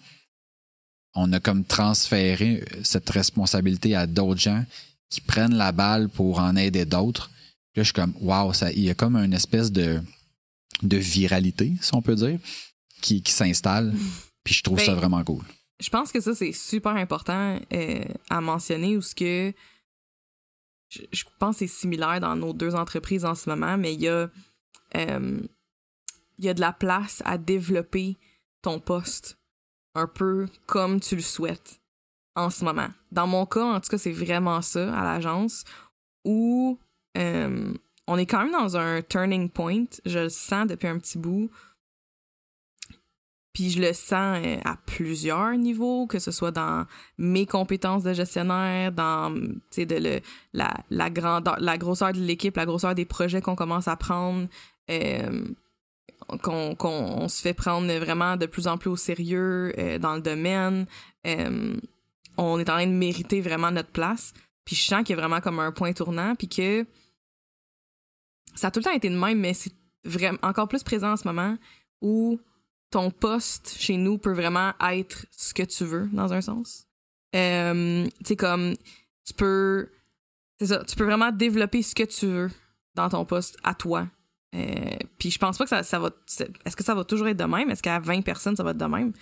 [1.15, 4.63] on a comme transféré cette responsabilité à d'autres gens
[5.09, 7.31] qui prennent la balle pour en aider d'autres.
[7.75, 10.01] Là, je suis comme, waouh, il y a comme une espèce de,
[10.83, 12.39] de viralité, si on peut dire,
[13.01, 13.93] qui, qui s'installe.
[14.43, 15.43] Puis je trouve ça Ben, vraiment cool.
[15.79, 19.53] Je pense que ça, c'est super important euh, à mentionner ou ce que
[20.89, 24.07] je, pense que c'est similaire dans nos deux entreprises en ce moment, mais il y
[24.07, 24.29] a,
[24.95, 25.39] euh,
[26.37, 28.17] il y a de la place à développer
[28.61, 29.37] ton poste
[29.95, 31.79] un peu comme tu le souhaites
[32.35, 32.89] en ce moment.
[33.11, 35.63] Dans mon cas, en tout cas, c'est vraiment ça à l'agence
[36.25, 36.79] où
[37.17, 37.73] euh,
[38.07, 39.85] on est quand même dans un turning point.
[40.05, 41.49] Je le sens depuis un petit bout.
[43.53, 46.85] Puis je le sens euh, à plusieurs niveaux, que ce soit dans
[47.17, 50.19] mes compétences de gestionnaire, dans de le,
[50.53, 54.47] la, la grandeur, la grosseur de l'équipe, la grosseur des projets qu'on commence à prendre,
[54.91, 55.45] euh,
[56.43, 60.15] qu'on qu'on on se fait prendre vraiment de plus en plus au sérieux euh, dans
[60.15, 60.85] le domaine.
[62.37, 64.33] On est en train de mériter vraiment notre place.
[64.63, 66.85] Puis je sens qu'il y a vraiment comme un point tournant, puis que
[68.55, 69.73] ça a tout le temps été de même, mais c'est
[70.05, 71.57] vraiment encore plus présent en ce moment
[72.01, 72.39] où
[72.91, 76.87] ton poste chez nous peut vraiment être ce que tu veux, dans un sens.
[77.35, 78.75] Euh, tu sais, comme,
[79.25, 79.89] tu peux.
[80.59, 82.49] C'est ça, tu peux vraiment développer ce que tu veux
[82.95, 84.07] dans ton poste à toi.
[84.55, 86.09] Euh, Puis je pense pas que ça, ça va.
[86.65, 87.69] Est-ce que ça va toujours être de même?
[87.69, 89.13] Est-ce qu'à 20 personnes, ça va être de même?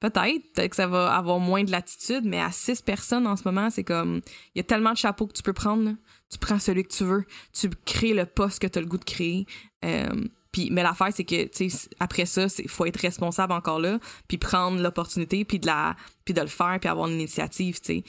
[0.00, 3.44] Peut-être, peut-être que ça va avoir moins de latitude, mais à 6 personnes en ce
[3.46, 4.20] moment, c'est comme.
[4.54, 5.94] Il y a tellement de chapeaux que tu peux prendre.
[6.30, 7.24] Tu prends celui que tu veux.
[7.52, 9.46] Tu crées le poste que tu as le goût de créer.
[9.84, 10.24] Euh,
[10.70, 13.98] mais l'affaire, c'est que, tu après ça, il faut être responsable encore là,
[14.28, 15.96] puis prendre l'opportunité, puis de, la,
[16.26, 18.04] de le faire, puis avoir une initiative, tu sais,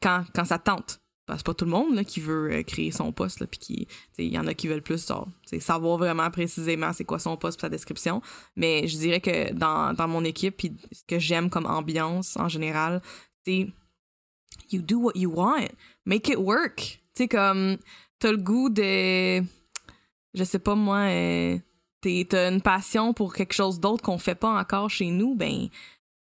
[0.00, 1.00] quand, quand ça te tente.
[1.30, 3.58] Que c'est pas tout le monde là, qui veut euh, créer son poste, là, puis
[3.58, 3.88] qui,
[4.18, 5.28] il y en a qui veulent plus genre,
[5.60, 8.20] savoir vraiment précisément c'est quoi son poste, puis sa description.
[8.56, 12.48] Mais je dirais que dans, dans mon équipe, puis ce que j'aime comme ambiance en
[12.48, 13.00] général,
[13.44, 13.68] c'est
[14.70, 15.68] you do what you want,
[16.04, 17.00] make it work.
[17.14, 17.76] Tu sais, comme,
[18.18, 19.42] t'as le goût de
[20.34, 21.58] je sais pas moi, euh,
[22.00, 25.68] t'as une passion pour quelque chose d'autre qu'on fait pas encore chez nous, ben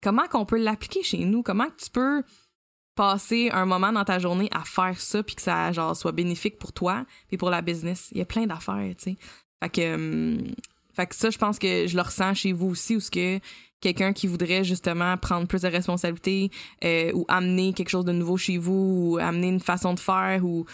[0.01, 1.43] comment qu'on peut l'appliquer chez nous?
[1.43, 2.23] Comment tu peux
[2.95, 6.57] passer un moment dans ta journée à faire ça puis que ça genre soit bénéfique
[6.57, 8.09] pour toi puis pour la business?
[8.11, 9.17] Il y a plein d'affaires, tu sais.
[9.61, 10.53] Fait que, hum,
[11.11, 13.39] ça, je pense que je le ressens chez vous aussi, où ce que
[13.81, 16.49] quelqu'un qui voudrait justement prendre plus de responsabilités
[16.83, 20.43] euh, ou amener quelque chose de nouveau chez vous ou amener une façon de faire
[20.43, 20.65] ou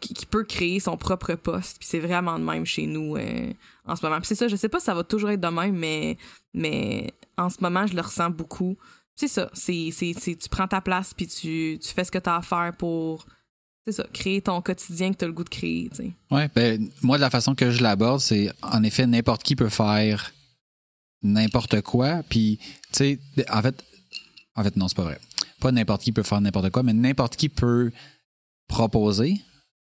[0.00, 1.78] qui, peut créer son propre poste.
[1.78, 3.52] Puis c'est vraiment de même chez nous euh,
[3.86, 4.18] en ce moment.
[4.18, 6.16] Puis c'est ça, je sais pas si ça va toujours être de même, mais,
[6.54, 8.76] mais en ce moment, je le ressens beaucoup.
[9.14, 12.18] C'est ça, c'est, c'est, c'est- tu prends ta place puis tu, tu fais ce que
[12.18, 13.26] tu as à faire pour,
[13.84, 15.90] c'est ça, créer ton quotidien que tu as le goût de créer.
[16.30, 19.68] Ouais, ben, moi, de la façon que je l'aborde, c'est en effet, n'importe qui peut
[19.68, 20.32] faire
[21.22, 22.22] n'importe quoi.
[22.28, 23.18] Puis, tu sais,
[23.50, 23.82] en fait,
[24.54, 25.18] en fait, non, c'est pas vrai.
[25.60, 27.90] Pas n'importe qui peut faire n'importe quoi, mais n'importe qui peut
[28.68, 29.40] proposer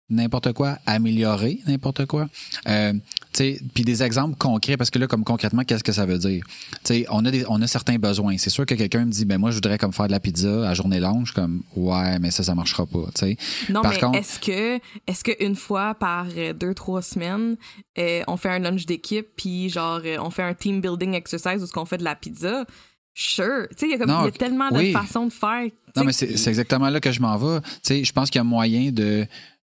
[0.10, 2.28] n'importe quoi, améliorer n'importe quoi.
[2.68, 3.00] Euh, tu
[3.34, 6.44] sais, puis des exemples concrets, parce que là, comme concrètement, qu'est-ce que ça veut dire?
[6.84, 8.38] Tu sais, on a, des, on a certains besoins.
[8.38, 10.68] C'est sûr que quelqu'un me dit, ben moi, je voudrais comme faire de la pizza
[10.68, 11.22] à journée longue.
[11.26, 13.38] Je suis comme, ouais, mais ça, ça marchera pas, tu sais.
[13.70, 17.56] Non, Par mais contre- est-ce que est-ce que une fois par euh, deux trois semaines,
[17.98, 21.62] euh, on fait un lunch d'équipe puis genre euh, on fait un team building exercise
[21.62, 22.66] où ce qu'on fait de la pizza?
[23.14, 25.34] Sure, tu sais il y a comme Non, il y a tellement de façons de
[25.34, 25.66] faire.
[25.96, 27.60] Non, mais c'est c'est exactement là que je m'en vais.
[27.62, 29.26] Tu sais, je pense qu'il y a moyen de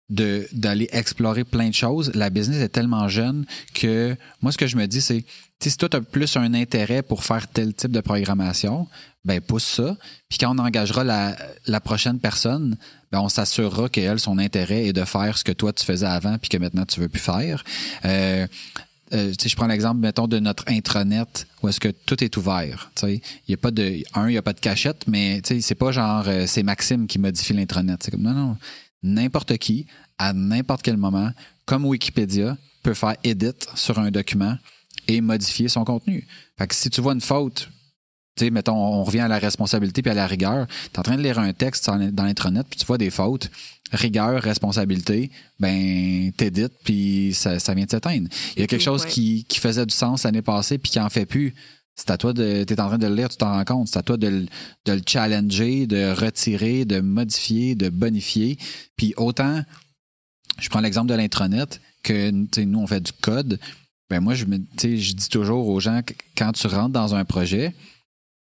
[0.09, 2.11] de- d'aller explorer plein de choses.
[2.15, 5.25] La business est tellement jeune que moi, ce que je me dis, c'est
[5.59, 8.87] si toi, tu as plus un intérêt pour faire tel type de programmation,
[9.25, 9.97] ben pousse ça.
[10.29, 11.35] Puis quand on engagera la,
[11.65, 12.77] la prochaine personne,
[13.11, 16.37] ben on s'assurera qu'elle, son intérêt est de faire ce que toi, tu faisais avant
[16.37, 17.63] puis que maintenant, tu veux plus faire.
[18.05, 18.47] Euh,
[19.13, 22.91] euh, je prends l'exemple, mettons, de notre intranet où est-ce que tout est ouvert.
[23.03, 25.91] Il y a pas de, un, il n'y a pas de cachette, mais c'est pas
[25.91, 28.03] genre, euh, c'est Maxime qui modifie l'intranet.
[28.03, 28.57] C'est comme, non, non,
[29.03, 29.85] n'importe qui,
[30.17, 31.31] à n'importe quel moment,
[31.65, 34.57] comme Wikipédia, peut faire edit sur un document
[35.07, 36.27] et modifier son contenu.
[36.57, 37.69] Fait que si tu vois une faute,
[38.35, 40.67] tu sais, mettons, on revient à la responsabilité puis à la rigueur.
[40.67, 43.49] Tu es en train de lire un texte dans l'intranet puis tu vois des fautes.
[43.91, 48.27] Rigueur, responsabilité, ben, t'édites puis ça, ça vient de s'éteindre.
[48.55, 49.09] Il y a quelque chose Ouais.
[49.09, 51.55] qui, qui faisait du sens l'année passée puis qui en fait plus.
[51.97, 52.63] C'est à toi de.
[52.63, 53.87] Tu es en train de le lire, tu t'en rends compte.
[53.89, 54.45] C'est à toi de, le-
[54.85, 58.57] de le challenger, de retirer, de modifier, de bonifier.
[58.95, 59.61] Puis autant,
[60.59, 63.59] je prends l'exemple de l'intranet, que nous, on fait du code.
[64.09, 67.25] Ben moi, je, me, je dis toujours aux gens que quand tu rentres dans un
[67.25, 67.75] projet,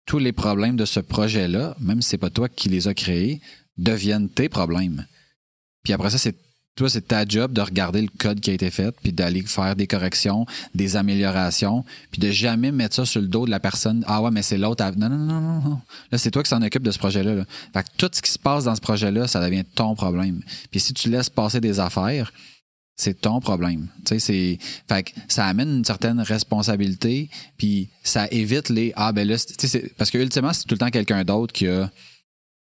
[0.06, 3.40] tous les problèmes de ce projet-là, même si c'est pas toi qui les as créés,
[3.76, 5.04] deviennent tes problèmes.
[5.82, 6.36] Puis après ça, c'est
[6.74, 9.76] Toi, c'est ta job de regarder le code qui a été fait, puis d'aller faire
[9.76, 14.02] des corrections, des améliorations, puis de jamais mettre ça sur le dos de la personne.
[14.06, 14.82] Ah ouais, mais c'est l'autre.
[14.96, 15.80] Non, non, non, non, non.
[16.10, 17.34] Là, c'est toi qui s'en occupe de ce projet-là.
[17.34, 17.44] Là.
[17.74, 20.40] Fait que tout ce qui se passe dans ce projet-là, ça devient ton problème.
[20.70, 22.32] Puis si tu laisses passer des affaires,
[22.96, 23.88] c'est ton problème.
[24.06, 24.58] Tu sais, c'est,
[24.88, 29.66] fait que ça amène une certaine responsabilité, puis ça évite les ah ben là, tu
[29.66, 31.90] sais, parce que ultimement c'est tout le temps quelqu'un d'autre qui a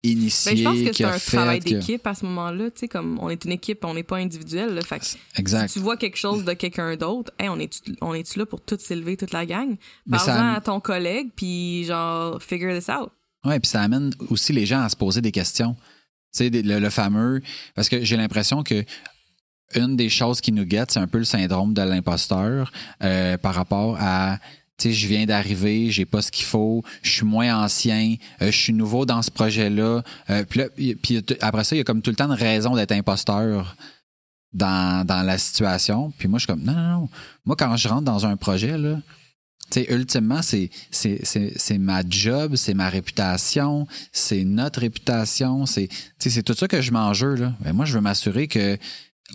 [0.02, 2.70] initié, Ben, je pense que c'est a un fait, travail d'équipe à ce moment-là.
[2.70, 4.74] Tu sais, comme on est une équipe, on n'est pas individuel.
[4.74, 4.82] là.
[4.82, 5.00] Fait
[5.36, 5.68] Exact.
[5.68, 8.60] si tu vois quelque chose de quelqu'un d'autre, hey, on est on est là pour
[8.60, 9.76] tout s'élever, toute la gang?
[10.12, 13.10] Ça- Parle-en à ton collègue, puis genre figure this out.
[13.44, 15.74] Ouais, puis ça amène aussi les gens à se poser des questions.
[16.36, 17.40] Tu sais, le fameux.
[17.74, 18.84] Parce que j'ai l'impression que
[19.74, 22.72] une des choses qui nous guette, c'est un peu le syndrome de l'imposteur
[23.02, 24.38] euh, par rapport à.
[24.78, 28.52] Tu sais, je viens d'arriver, j'ai pas ce qu'il faut, je suis moins ancien, euh,
[28.52, 30.02] je suis nouveau dans ce projet-là.
[30.30, 32.92] Euh, puis, là, après ça, il y a comme tout le temps une raison d'être
[32.92, 33.76] imposteur
[34.52, 36.12] dans, dans la situation.
[36.16, 37.08] Puis moi, je suis comme, non, non, non.
[37.44, 39.00] Moi, quand je rentre dans un projet, là,
[39.70, 45.66] tu sais, ultimement, c'est, c'est, c'est, c'est ma job, c'est ma réputation, c'est notre réputation,
[45.66, 47.52] c'est, c'est tout ça que je m'en jeu, là.
[47.60, 48.78] Ben, moi, je veux m'assurer que,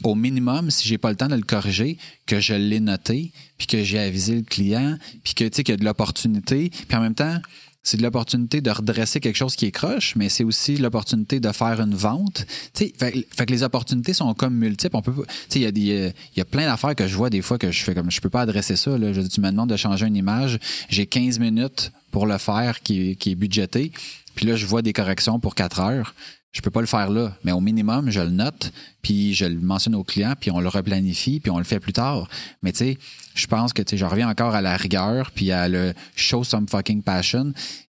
[0.04, 3.68] au minimum, si j'ai pas le temps de le corriger, que je l'ai noté, puis
[3.68, 6.98] que j'ai avisé le client, puis que, tu sais, qu'il y a de l'opportunité, puis
[6.98, 7.40] en même temps,
[7.84, 11.52] c'est de l'opportunité de redresser quelque chose qui est croche, mais c'est aussi l'opportunité de
[11.52, 12.46] faire une vente.
[12.74, 14.96] Fait, fait que les opportunités sont comme multiples.
[14.96, 17.58] On peut, il y a des, y a plein d'affaires que je vois des fois
[17.58, 18.98] que je fais comme, je peux pas adresser ça.
[18.98, 19.12] Là.
[19.12, 23.18] Je, tu me demandes de changer une image, j'ai 15 minutes pour le faire qui,
[23.18, 23.92] qui est budgété,
[24.34, 26.16] puis là je vois des corrections pour 4 heures.
[26.54, 29.60] Je peux pas le faire là, mais au minimum, je le note, puis je le
[29.60, 32.30] mentionne au client, puis on le replanifie, puis on le fait plus tard.
[32.62, 32.98] Mais tu sais,
[33.34, 36.44] je pense que tu sais, je reviens encore à la rigueur, puis à le show
[36.44, 37.54] some fucking passion.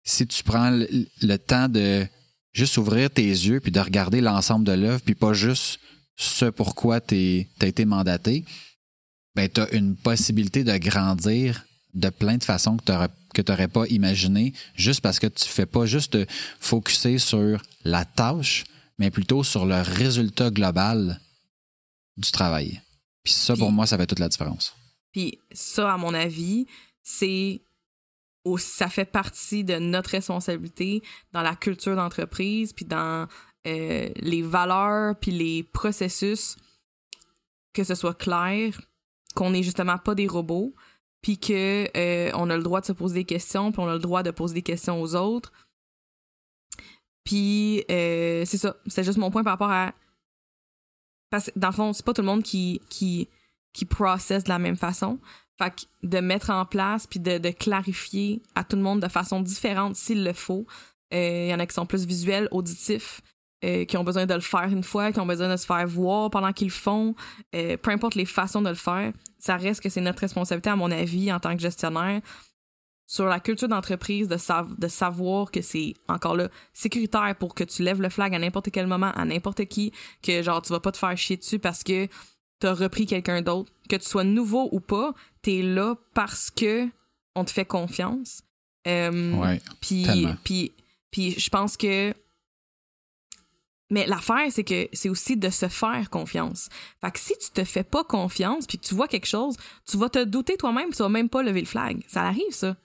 [0.05, 2.07] Si tu prends le, temps de
[2.53, 5.79] juste ouvrir tes yeux, puis de regarder l'ensemble de l'œuvre, puis pas juste
[6.15, 8.45] ce pourquoi tu as été mandaté,
[9.35, 13.85] ben tu as une possibilité de grandir de plein de façons que tu n'aurais pas
[13.87, 16.25] imaginé, juste parce que tu fais pas juste te
[16.59, 18.65] focuser sur la tâche,
[18.97, 21.21] mais plutôt sur le résultat global
[22.17, 22.81] du travail.
[23.23, 24.75] Puis ça, pour Puis- moi, ça fait toute la différence.
[25.11, 26.67] Puis ça, à mon avis,
[27.01, 27.61] c'est
[28.57, 33.27] ça fait partie de notre responsabilité dans la culture d'entreprise, puis dans
[33.65, 36.55] euh, les valeurs, puis les processus,
[37.73, 38.79] que ce soit clair,
[39.33, 40.75] qu'on n'est justement pas des robots,
[41.21, 43.93] puis que euh, on a le droit de se poser des questions, puis on a
[43.93, 45.51] le droit de poser des questions aux autres.
[47.25, 49.93] Puis euh, c'est ça, c'est juste mon point par rapport à
[51.29, 53.27] parce que dans le fond, c'est pas tout le monde qui qui
[53.73, 55.19] qui processe de la même façon.
[55.57, 59.07] Fait que de mettre en place puis de, de clarifier à tout le monde de
[59.07, 60.65] façon différente s'il le faut.
[61.13, 63.21] Euh, Il y en a qui sont plus visuels, auditifs,
[63.63, 65.87] euh, qui ont besoin de le faire une fois, qui ont besoin de se faire
[65.87, 67.15] voir pendant qu'ils le font.
[67.55, 70.75] Euh, peu importe les façons de le faire, ça reste que c'est notre responsabilité, à
[70.75, 72.21] mon avis, en tant que gestionnaire,
[73.07, 77.63] sur la culture d'entreprise, de, sav- de savoir que c'est encore là sécuritaire pour que
[77.63, 79.91] tu lèves le flag à n'importe quel moment, à n'importe qui,
[80.23, 82.07] que genre tu vas pas te faire chier dessus parce que
[82.59, 86.87] t'as repris quelqu'un d'autre, que tu sois nouveau ou pas, t'es là parce que
[87.35, 88.41] on te fait confiance.
[88.87, 90.35] Euh, Ouais, puis, tellement.
[90.43, 90.71] puis,
[91.11, 92.13] puis je pense que.
[93.91, 96.69] Mais l'affaire, c'est que c'est aussi de se faire confiance.
[97.01, 99.97] Fait que si tu te fais pas confiance puis que tu vois quelque chose, tu
[99.97, 102.03] vas te douter toi-même, tu vas même pas lever le flag.
[102.07, 102.75] Ça arrive, ça.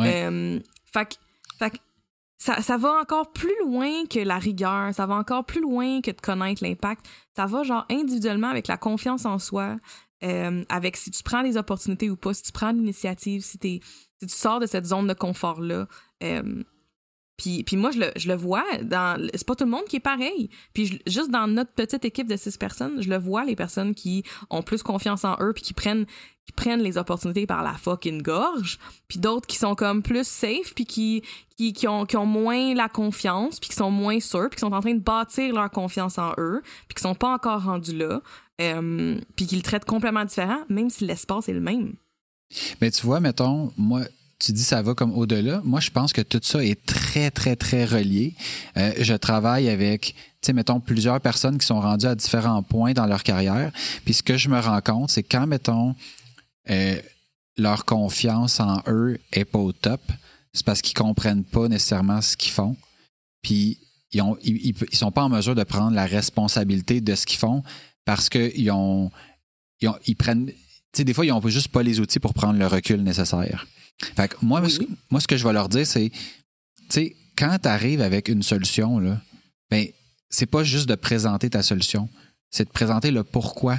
[0.00, 0.60] Euh,
[0.92, 1.18] fait
[1.58, 1.80] fait
[2.36, 6.10] ça, ça va encore plus loin que la rigueur, ça va encore plus loin que
[6.10, 7.06] de connaître l'impact.
[7.34, 9.78] Ça va genre individuellement avec la confiance en soi,
[10.22, 13.80] euh, avec si tu prends des opportunités ou pas, si tu prends l'initiative, si, si
[14.20, 15.86] tu sors de cette zone de confort-là.
[16.22, 16.62] Euh,
[17.36, 19.96] puis, puis moi, je le, je le vois, dans c'est pas tout le monde qui
[19.96, 20.50] est pareil.
[20.72, 24.22] Puis juste dans notre petite équipe de six personnes, je le vois, les personnes qui
[24.50, 26.06] ont plus confiance en eux puis qui prennent,
[26.46, 28.78] qui prennent les opportunités par la fucking gorge.
[29.08, 31.22] Puis d'autres qui sont comme plus safe puis qui,
[31.56, 34.60] qui, qui, ont, qui ont moins la confiance puis qui sont moins sûrs puis qui
[34.60, 37.96] sont en train de bâtir leur confiance en eux puis qui sont pas encore rendus
[37.96, 38.20] là.
[38.60, 41.94] Euh, puis qui le traitent complètement différent, même si l'espace est le même.
[42.80, 44.02] Mais tu vois, mettons, moi,
[44.38, 45.60] tu dis ça va comme au-delà.
[45.64, 48.34] Moi, je pense que tout ça est très, très, très relié.
[48.76, 52.92] Euh, je travaille avec, tu sais, mettons, plusieurs personnes qui sont rendues à différents points
[52.92, 53.70] dans leur carrière.
[54.04, 55.94] Puis ce que je me rends compte, c'est quand, mettons,
[56.70, 57.00] euh,
[57.56, 60.00] leur confiance en eux est pas au top,
[60.52, 62.76] c'est parce qu'ils comprennent pas nécessairement ce qu'ils font.
[63.42, 63.78] Puis
[64.12, 67.38] ils, ont, ils, ils- sont pas en mesure de prendre la responsabilité de ce qu'ils
[67.38, 67.62] font
[68.04, 69.10] parce qu'ils ont,
[69.80, 72.34] ils ont- ils prennent tu sais, des fois, ils n'ont juste pas les outils pour
[72.34, 73.66] prendre le recul nécessaire.
[74.16, 74.70] Fait que moi, Oui.
[74.70, 74.80] ce,
[75.10, 76.20] moi, ce que je vais leur dire, c'est, tu
[76.90, 79.20] sais, quand tu arrives avec une solution, là,
[79.70, 79.86] ben,
[80.30, 82.08] c'est pas juste de présenter ta solution.
[82.50, 83.78] c'est de présenter le pourquoi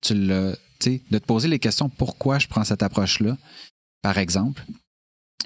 [0.00, 3.36] tu le, tu sais, de te poser les questions pourquoi je prends cette approche-là,
[4.00, 4.64] par exemple,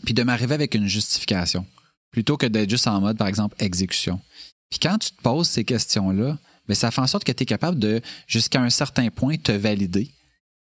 [0.05, 1.67] puis de m'arriver avec une justification,
[2.11, 4.21] plutôt que d'être juste en mode, par exemple, exécution.
[4.69, 6.39] Puis quand tu te poses ces questions-là,
[6.69, 9.53] mais ça fait en sorte que tu es capable de, jusqu'à un certain point, te
[9.53, 10.11] valider,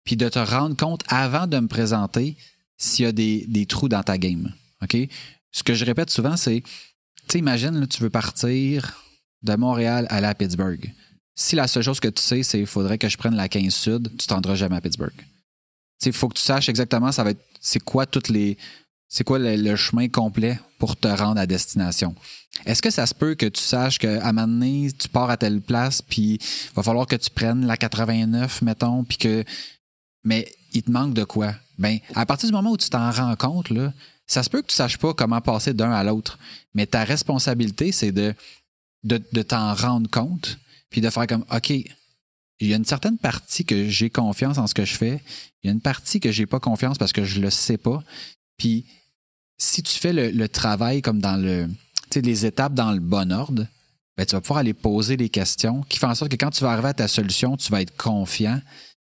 [0.06, 2.38] puis de te rendre compte avant de me présenter
[2.78, 4.54] s'il y a des, trous dans ta game.
[4.84, 4.98] OK?
[5.52, 6.64] Ce que je répète souvent, c'est,
[7.28, 9.04] tu imagine, tu veux partir
[9.44, 10.94] de Montréal à Pittsburgh.
[11.36, 13.74] Si la seule chose que tu sais, c'est qu'il faudrait que je prenne la 15
[13.74, 15.14] Sud, tu t'endras jamais à Pittsburgh.
[16.06, 18.58] Il faut que tu saches exactement ça va être c'est quoi toutes les
[19.10, 22.14] c'est quoi le, chemin complet pour te rendre à destination.
[22.66, 25.62] Est-ce que ça se peut que tu saches qu'à un moment tu pars à telle
[25.62, 29.44] place, puis il va falloir que tu prennes la 89, mettons, puis que.
[30.26, 31.54] Mais il te manque de quoi?
[31.78, 33.94] Ben, à partir du moment où tu t'en rends compte, là,
[34.26, 36.38] ça se peut que tu saches pas comment passer d'un à l'autre.
[36.74, 38.34] Mais ta responsabilité, c'est de,
[39.04, 40.58] de, de t'en rendre compte,
[40.90, 41.70] puis de faire comme OK,
[42.60, 45.22] il y a une certaine partie que j'ai confiance en ce que je fais,
[45.64, 48.04] il y a une partie que j'ai pas confiance parce que je le sais pas.
[48.58, 48.86] Puis
[49.58, 51.68] si tu fais le, travail comme dans le,
[52.16, 53.68] les étapes dans le bon ordre,
[54.18, 56.64] ben, tu vas pouvoir aller poser des questions qui font en sorte que quand tu
[56.64, 58.60] vas arriver à ta solution, tu vas être confiant.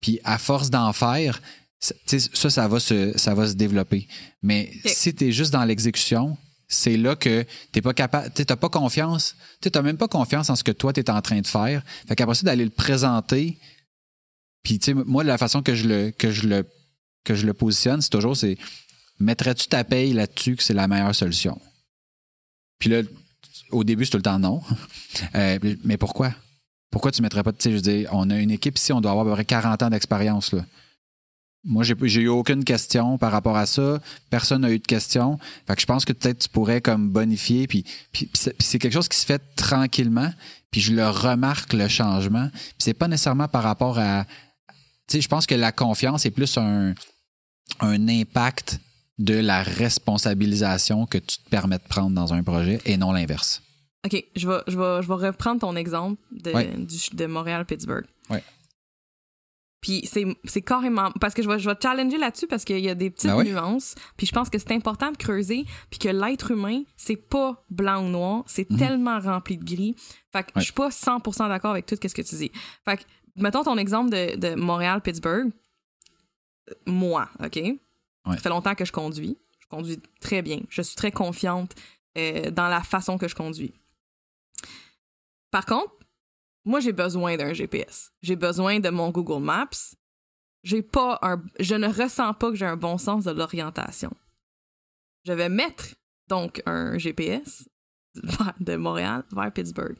[0.01, 1.41] Puis à force d'en faire,
[1.79, 4.07] ça, ça va se, ça va se développer.
[4.41, 6.37] Mais si tu es juste dans l'exécution,
[6.67, 10.55] c'est là que t'es pas capable, t'as pas confiance, tu n'as même pas confiance en
[10.55, 11.83] ce que toi tu es en train de faire.
[12.07, 13.57] Fait qu'après ça d'aller le présenter,
[14.63, 16.65] puis tu sais moi la façon que je le que je le
[17.23, 18.57] que je le positionne, c'est toujours c'est
[19.19, 21.59] mettrais-tu ta paye là-dessus que c'est la meilleure solution.
[22.77, 23.01] Puis là
[23.71, 24.61] au début c'est tout le temps non.
[25.35, 26.33] Euh, mais pourquoi?
[26.91, 29.25] Pourquoi tu mettrais pas tu sais je on a une équipe ici, on doit avoir
[29.25, 30.55] à peu près 40 ans d'expérience.
[31.65, 33.99] Moi, j'ai, eu aucune question par rapport à ça.
[34.29, 35.37] Personne n'a eu de question.
[35.67, 37.67] Fait que je pense que peut-être tu pourrais comme bonifier.
[37.67, 37.83] Puis,
[38.33, 40.31] c'est, quelque chose qui se fait tranquillement.
[40.71, 42.49] Puis je le remarque, le changement.
[42.51, 44.25] Puis c'est pas nécessairement par rapport à...
[45.07, 46.93] Tu sais, je pense que la confiance est plus un
[48.07, 48.79] impact
[49.19, 53.61] de la responsabilisation que tu te permets de prendre dans un projet et non l'inverse.
[54.05, 58.05] OK, je vais, je vais, je vais reprendre ton exemple de, de Montréal-Pittsburgh.
[58.29, 58.43] Ouais.
[59.81, 60.09] Puis
[60.43, 62.95] c'est carrément parce que je vais je vais te challenger là-dessus parce qu'il y a
[62.95, 63.95] des petites ben nuances.
[64.17, 68.05] Puis je pense que c'est important de creuser puis que l'être humain c'est pas blanc
[68.05, 68.77] ou noir, c'est mhm.
[68.77, 69.95] tellement rempli de gris.
[70.33, 72.51] Fait que je suis pas 100% d'accord avec tout ce que tu dis.
[72.83, 73.03] Fait que
[73.37, 75.49] mettons ton exemple de, de Montréal Pittsburgh.
[76.85, 77.59] Moi, OK?
[78.27, 79.37] Ça fait longtemps que je conduis.
[79.59, 80.59] Je conduis très bien.
[80.69, 81.73] Je suis très confiante
[82.17, 83.73] euh, dans la façon que je conduis.
[85.51, 85.93] Par contre,
[86.65, 88.11] moi, j'ai besoin d'un GPS.
[88.21, 89.95] J'ai besoin de mon Google Maps.
[90.63, 94.11] Je ne ressens pas que j'ai un bon sens de l'orientation.
[95.25, 95.95] Je vais mettre
[96.27, 97.67] donc un GPS
[98.59, 99.97] de Montréal vers Pittsburgh.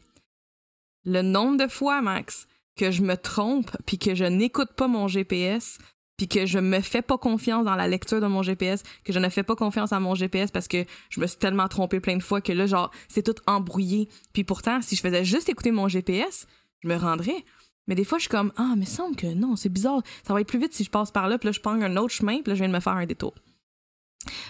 [1.05, 5.07] Le nombre de fois, Max, que je me trompe puis que je n'écoute pas mon
[5.07, 5.77] GPS
[6.19, 9.19] puis que je me fais pas confiance dans la lecture de mon GPS, que je
[9.19, 12.17] ne fais pas confiance à mon GPS parce que je me suis tellement trompé plein
[12.17, 14.09] de fois que là, genre, c'est tout embrouillé.
[14.33, 16.45] Puis pourtant, si je faisais juste écouter mon GPS,
[16.83, 17.45] je me rendrais.
[17.87, 20.01] Mais des fois, je suis comme, ah, mais semble que non, c'est bizarre.
[20.27, 21.95] Ça va être plus vite si je passe par là, puis là, je prends un
[21.95, 23.33] autre chemin, puis là, je viens de me faire un détour.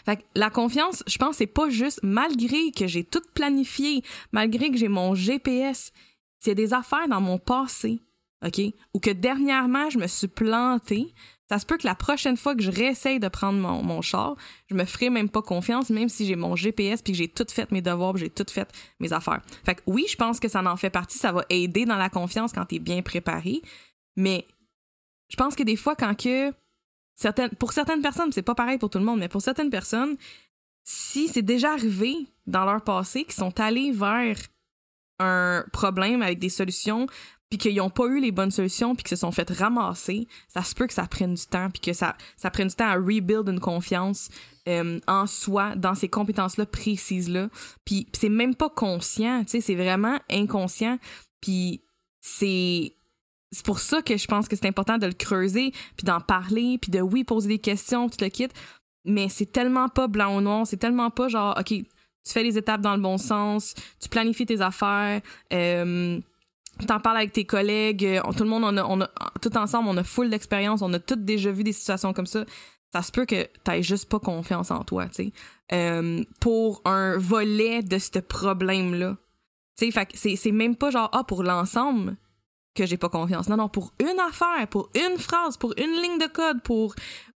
[0.08, 4.02] Fait que la confiance, je pense, c'est pas juste, malgré que j'ai tout planifié,
[4.32, 5.92] malgré que j'ai mon GPS,
[6.40, 8.02] c'est des affaires dans mon passé,
[8.44, 8.60] OK?
[8.96, 11.14] Ou que dernièrement, je me suis plantée,
[11.50, 14.36] ça se peut que la prochaine fois que je réessaye de prendre mon, mon char,
[14.68, 17.46] je me ferai même pas confiance, même si j'ai mon GPS puis que j'ai tout
[17.50, 19.42] fait mes devoirs, j'ai tout fait mes affaires.
[19.66, 22.10] Fait que oui, je pense que ça en fait partie, ça va aider dans la
[22.10, 23.62] confiance quand tu es bien préparé,
[24.16, 24.48] mais
[25.30, 26.54] je pense que des fois quand que
[27.16, 30.18] certaines pour certaines personnes, c'est pas pareil pour tout le monde, mais pour certaines personnes,
[30.84, 34.38] si c'est déjà arrivé dans leur passé qu'ils sont allés vers
[35.20, 37.08] un problème avec des solutions
[37.50, 40.64] puis qu'ils n'ont pas eu les bonnes solutions, puis qu'ils se sont fait ramasser, ça
[40.64, 42.96] se peut que ça prenne du temps, puis que ça, ça prenne du temps à
[42.96, 44.30] rebuild une confiance
[44.68, 47.50] euh, en soi, dans ces compétences-là précises-là.
[47.86, 51.00] Puis c'est même pas conscient, tu sais, c'est vraiment inconscient.
[51.42, 51.82] Puis
[52.22, 52.94] c'est
[53.52, 56.78] c'est pour ça que je pense que c'est important de le creuser, puis d'en parler,
[56.80, 58.50] puis de oui poser des questions, tout le kit.
[59.06, 61.86] Mais c'est tellement pas blanc ou noir, c'est tellement pas genre ok, tu
[62.34, 65.22] fais les étapes dans le bon sens, tu planifies tes affaires.
[65.52, 66.20] Euh,
[66.86, 69.10] t'en parles avec tes collègues, euh, tout le monde, on a, on a,
[69.42, 72.46] tout ensemble, on a full d'expérience, on a toutes déjà vu des situations comme ça.
[72.92, 75.32] Ça se peut que t'aies juste pas confiance en toi, tu sais,
[75.74, 79.18] euh, pour un volet de ce problème-là.
[79.78, 82.18] Tu sais, c'est, c'est même pas genre, ah, pour l'ensemble
[82.76, 83.48] que j'ai pas confiance.
[83.50, 86.96] Non, non, pour une affaire, pour une phrase, pour une ligne de code, pour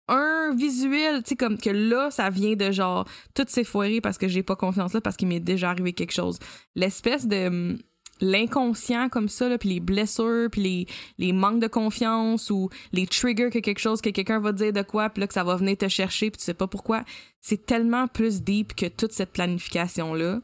[0.07, 4.17] un visuel, tu sais, comme que là, ça vient de genre, toutes ces foirées parce
[4.17, 6.39] que j'ai pas confiance là, parce qu'il m'est déjà arrivé quelque chose.
[6.75, 7.77] L'espèce de
[8.21, 13.49] l'inconscient comme ça, là, puis les blessures, puis les, manques de confiance ou les triggers
[13.49, 15.77] que quelque chose, que quelqu'un va dire de quoi, puis là que ça va venir
[15.77, 17.03] te chercher, puis tu sais pas pourquoi,
[17.41, 20.39] c'est tellement plus deep que toute cette planification-là.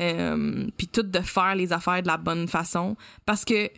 [0.00, 2.96] Euh, puis tout de faire les affaires de la bonne façon.
[3.26, 3.68] Parce que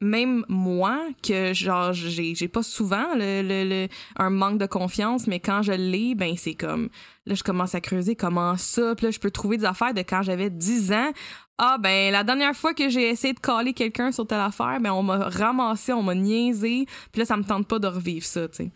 [0.00, 5.72] même moi, que genre, j'ai, j'ai pas souvent un manque de confiance, mais quand je
[5.72, 6.88] l'ai, ben c'est comme,
[7.26, 10.00] là, je commence à creuser comment ça, puis là, je peux trouver des affaires de
[10.00, 11.12] quand j'avais 10 ans.
[11.58, 14.92] Ah, ben, la dernière fois que j'ai essayé de caler quelqu'un sur telle affaire, ben,
[14.92, 18.48] on m'a ramassé, on m'a niaisé, puis là, ça me tente pas de revivre ça,
[18.48, 18.70] tu sais.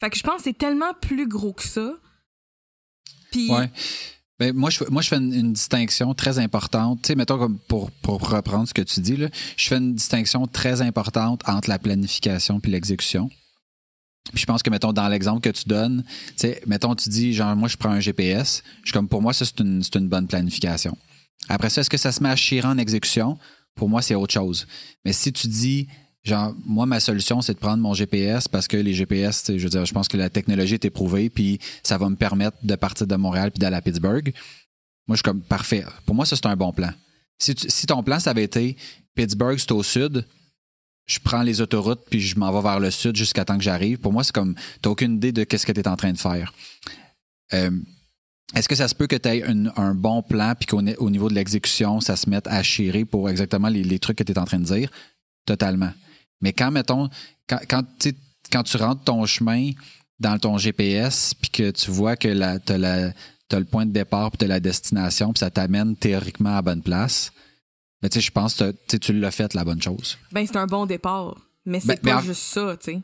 [0.00, 1.92] Fait, que je pense que c'est tellement plus gros que ça.
[3.30, 3.70] Puis, Ouais.
[4.38, 7.00] Ben, moi, je, moi, je fais une, distinction très importante.
[7.02, 9.94] Tu sais, mettons, comme pour, pour reprendre ce que tu dis, là, je fais une
[9.94, 13.30] distinction très importante entre la planification puis l'exécution.
[14.32, 17.32] Puis je pense que, mettons, dans l'exemple que tu donnes, tu sais, mettons, tu dis,
[17.32, 18.62] genre, moi, je prends un GPS.
[18.84, 20.98] Je comme, pour moi, ça, c'est c'est une bonne planification.
[21.48, 23.38] Après ça, est-ce que ça se met à chier en exécution?
[23.74, 24.66] Pour moi, c'est autre chose.
[25.04, 25.86] Mais si tu dis,
[26.24, 29.64] genre, moi, ma solution, c'est de prendre mon GPS parce que les GPS, tu je
[29.64, 32.74] veux dire, je pense que la technologie est éprouvée, puis ça va me permettre de
[32.74, 34.32] partir de Montréal puis d'aller à Pittsburgh.
[35.06, 35.84] Moi, je suis comme, parfait.
[36.04, 36.90] Pour moi, ça, c'est un bon plan.
[37.38, 38.76] Si, tu- ton plan, ça avait été
[39.14, 40.24] Pittsburgh, c'est au sud,
[41.06, 43.98] je prends les autoroutes puis je m'en vais vers le sud jusqu'à temps que j'arrive.
[43.98, 46.18] Pour moi, c'est comme, t'as aucune idée de qu'est-ce que tu es en train de
[46.18, 46.52] faire.
[47.52, 47.70] Euh,
[48.54, 50.94] est-ce que ça se peut que tu aies une- un bon plan puis qu'au ni-
[50.96, 54.24] au niveau de l'exécution, ça se mette à chirer pour exactement les, les trucs que
[54.24, 54.90] tu es en train de dire?
[55.44, 55.92] Totalement.
[56.40, 57.08] Mais quand, mettons,
[57.48, 58.16] quand, quand, tu sais,
[58.52, 59.70] quand tu rentres ton chemin
[60.20, 62.28] dans ton GPS puis que tu vois que
[62.58, 66.54] tu as, le point de départ puis tu la destination puis ça t'amène théoriquement à
[66.56, 67.32] la bonne place,
[68.10, 70.16] sais, je pense que tu l'as fait la bonne chose.
[70.30, 71.36] ben, c'est un bon départ.
[71.64, 73.02] Mais c'est Ben, pas juste ça, tu sais.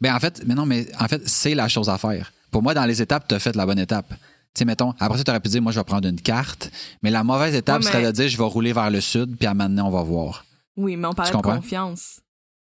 [0.00, 2.32] Ben en fait, mais non, mais en fait, c'est la chose à faire.
[2.52, 4.14] Pour moi, dans les étapes, tu as fait la bonne étape.
[4.56, 6.70] Tu sais, mettons, après ça, tu aurais pu dire, moi, je vais prendre une carte,
[7.02, 9.36] mais la mauvaise étape Ouais, mais- serait de dire, je vais rouler vers le sud,
[9.36, 10.46] puis à maintenant, on va voir.
[10.78, 12.20] Oui, mais on parlait de confiance.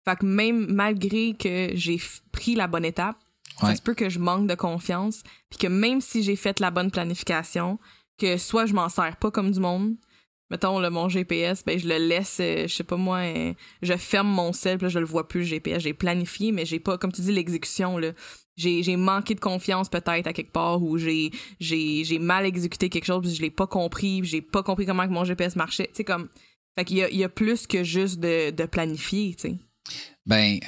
[0.05, 1.99] Fait que même malgré que j'ai
[2.31, 3.15] pris la bonne étape,
[3.63, 3.69] Ouais.
[3.71, 6.69] ça se peut que je manque de confiance, puis que même si j'ai fait la
[6.71, 7.79] bonne planification,
[8.19, 9.95] que soit je m'en sers pas comme du monde,
[10.51, 13.93] mettons le mon GPS, ben je le laisse, euh, je sais pas moi, euh, je
[13.97, 16.79] ferme mon sel, puis là, je le vois plus le GPS, j'ai planifié, mais j'ai
[16.79, 18.11] pas, comme tu dis, l'exécution là.
[18.59, 21.31] J'ai, manqué de confiance peut-être à quelque part ou j'ai,
[22.19, 25.55] mal exécuté quelque chose puis je l'ai pas compris j'ai pas compris comment mon GPS
[25.55, 25.89] marchait.
[26.05, 26.27] Comme.
[26.77, 29.57] Fait qu'il y a, il y a plus que juste de, de planifier, tu.
[30.25, 30.59] Ben,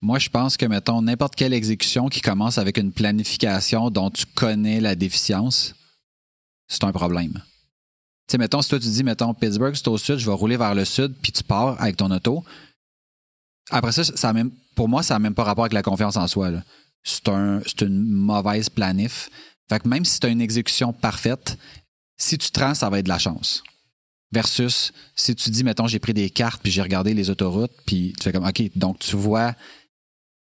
[0.00, 4.26] moi, je pense que, mettons, n'importe quelle exécution qui commence avec une planification dont tu
[4.26, 5.74] connais la déficience,
[6.68, 7.32] c'est un problème.
[7.32, 10.56] Tu sais, mettons, si toi, tu dis, mettons, Pittsburgh, c'est au sud, je vais rouler
[10.56, 12.44] vers le sud, puis tu pars avec ton auto.
[13.70, 16.16] Après ça, ça a même, pour moi, ça n'a même pas rapport avec la confiance
[16.16, 16.50] en soi.
[17.02, 19.30] C'est un, une mauvaise planif.
[19.68, 21.58] Fait que même si tu as une exécution parfaite,
[22.16, 23.62] si tu te rends, ça va être de la chance.
[24.32, 28.12] Versus si tu dis, mettons, j'ai pris des cartes puis j'ai regardé les autoroutes, puis
[28.18, 29.54] tu fais comme, OK, donc tu vois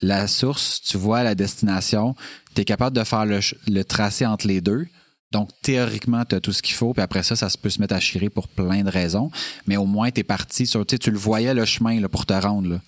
[0.01, 2.15] la source, tu vois la destination,
[2.55, 4.87] tu es capable de faire le, tracé entre les deux.
[5.31, 7.81] Donc, théoriquement, tu as tout ce qu'il faut, puis après ça, ça se peut se
[7.81, 9.29] mettre à chirer pour plein de raisons.
[9.65, 12.79] Mais au moins, tu es parti sur, tu le voyais le chemin pour te rendre.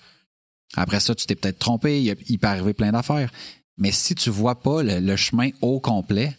[0.76, 3.30] Après ça, tu t'es peut-être trompé, il, peut arriver plein d'affaires.
[3.78, 6.36] Mais si tu vois pas le, chemin au complet,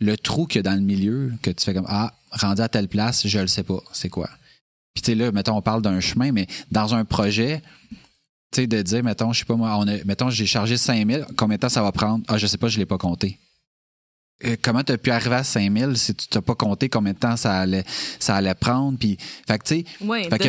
[0.00, 2.68] le trou qu'il y a dans le milieu, que tu fais comme Ah, rendu à
[2.68, 4.30] telle place, je le sais pas, c'est quoi?
[4.94, 7.62] Puis tu sais, là, mettons, on parle d'un chemin, mais dans un projet,
[8.52, 11.56] tu sais, de dire, mettons, je sais pas moi, on mettons, j'ai chargé 5000, combien
[11.56, 12.24] de temps ça va prendre?
[12.28, 13.38] Ah, je sais pas, je l'ai pas compté.
[14.44, 17.18] Euh, comment tu as pu arriver à 5000 si tu t'as pas compté combien de
[17.18, 17.84] temps ça allait,
[18.20, 18.96] ça allait prendre?
[18.98, 19.18] Puis,
[19.48, 19.84] fait que, tu sais,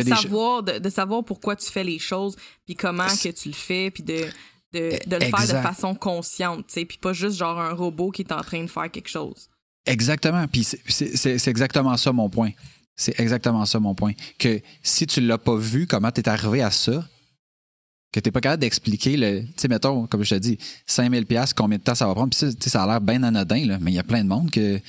[0.04, 2.36] de savoir, de, de savoir pourquoi tu fais les choses,
[2.66, 4.26] puis comment que tu le fais, puis de,
[4.72, 8.12] de, de le faire de façon consciente, tu sais, puis pas juste genre un robot
[8.12, 9.48] qui est en train de faire quelque chose.
[9.86, 10.46] Exactement.
[10.46, 12.50] Puis c'est- c'est c'est- c'est exactement ça mon point.
[12.94, 14.12] C'est exactement ça mon point.
[14.38, 17.08] Que si tu l'as pas vu, comment tu es arrivé à ça,
[18.12, 19.42] que tu pas capable d'expliquer le.
[19.42, 22.30] Tu sais, mettons, comme je te dis, 5000 pièces combien de temps ça va prendre?
[22.30, 24.50] Puis ça, ça a l'air bien anodin, là, mais il y a plein de monde
[24.50, 24.80] que,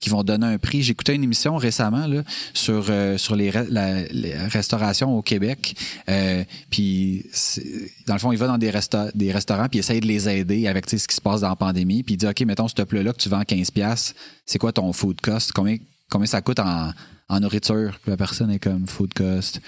[0.00, 0.82] qui vont donner un prix.
[0.82, 2.22] J'écoutais une émission récemment là,
[2.54, 5.74] sur, euh, sur les, la- les restaurations au Québec.
[6.08, 7.26] Euh, puis,
[8.06, 8.70] dans le fond, il va dans des,
[9.16, 12.04] des restaurants puis essaye de les aider avec ce qui se passe dans la pandémie.
[12.04, 14.14] Puis il dit OK, mettons, ce plat-là que tu vends 15$, piastres,
[14.46, 15.50] c'est quoi ton food cost?
[15.52, 15.78] Combien,
[16.10, 16.92] combien ça coûte en,
[17.28, 17.98] en nourriture?
[18.02, 19.60] Puis la personne est comme food cost.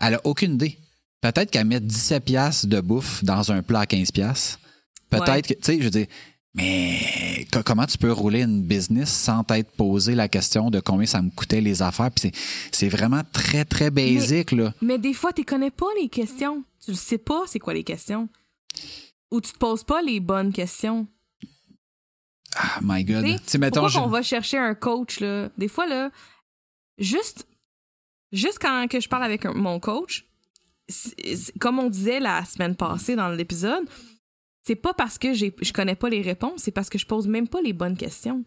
[0.00, 0.78] Elle a aucune idée.
[1.20, 4.12] Peut-être qu'elle met 17$ piastres de bouffe dans un plat à 15$.
[4.12, 4.58] piastres.
[5.10, 5.42] Peut-être Ouais.
[5.42, 6.06] que, tu sais, je veux dire,
[6.54, 11.06] mais co- comment tu peux rouler une business sans t'être posé la question de combien
[11.06, 12.10] ça me coûtait les affaires?
[12.10, 12.40] Puis c'est,
[12.72, 14.72] c'est vraiment très, très basique, là.
[14.82, 16.64] Mais des fois, tu connais pas les questions.
[16.84, 18.28] Tu le sais pas, c'est quoi les questions.
[19.30, 21.06] Ou tu te poses pas les bonnes questions.
[22.54, 23.24] Ah, my God.
[23.24, 25.48] Tu sais, Tu sais, mettons, Pourquoi je- qu'on va chercher un coach, là?
[25.58, 26.10] Des fois, là,
[26.98, 27.46] juste
[28.32, 30.24] juste quand que je parle avec un- mon coach,
[31.60, 33.84] comme on disait la semaine passée dans l'épisode,
[34.62, 37.48] c'est pas parce que je connais pas les réponses, c'est parce que je pose même
[37.48, 38.44] pas les bonnes questions.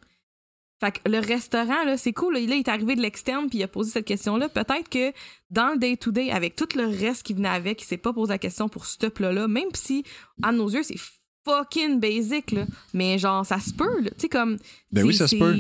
[0.80, 2.36] Fait que le restaurant, là, c'est cool.
[2.36, 4.48] Là, il est arrivé de l'externe puis il a posé cette question-là.
[4.48, 5.12] Peut-être que
[5.50, 8.38] dans le day-to-day, avec tout le reste qui venait avec, il s'est pas posé la
[8.38, 10.06] question pour ce plat-là, même si,
[10.42, 11.00] à nos yeux, c'est
[11.44, 12.66] fucking basic, là.
[12.94, 14.12] Mais genre, ça se peut, là.
[14.12, 14.58] Tu sais, comme.
[14.92, 15.58] Ben oui, ça se peut.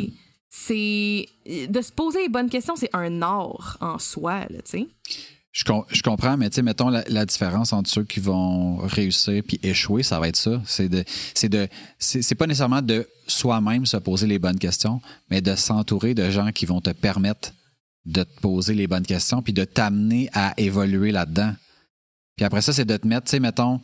[0.47, 1.27] C'est.
[1.67, 4.87] De se poser les bonnes questions, c'est un art en soi, là, tu sais.
[5.51, 9.59] Je, je comprends, mais tu sais, mettons la, différence entre ceux qui vont réussir puis
[9.63, 10.61] échouer, ça va être ça.
[10.65, 15.41] C'est de, c'est de, c'est pas nécessairement de soi-même se poser les bonnes questions, mais
[15.41, 17.51] de s'entourer de gens qui vont te permettre
[18.05, 21.53] de te poser les bonnes questions puis de t'amener à évoluer là-dedans.
[22.35, 23.79] Puis après ça, c'est de te mettre, tu sais, mettons,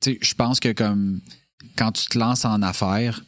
[0.00, 1.20] tu sais, je pense que comme
[1.76, 3.20] quand tu te lances en affaires,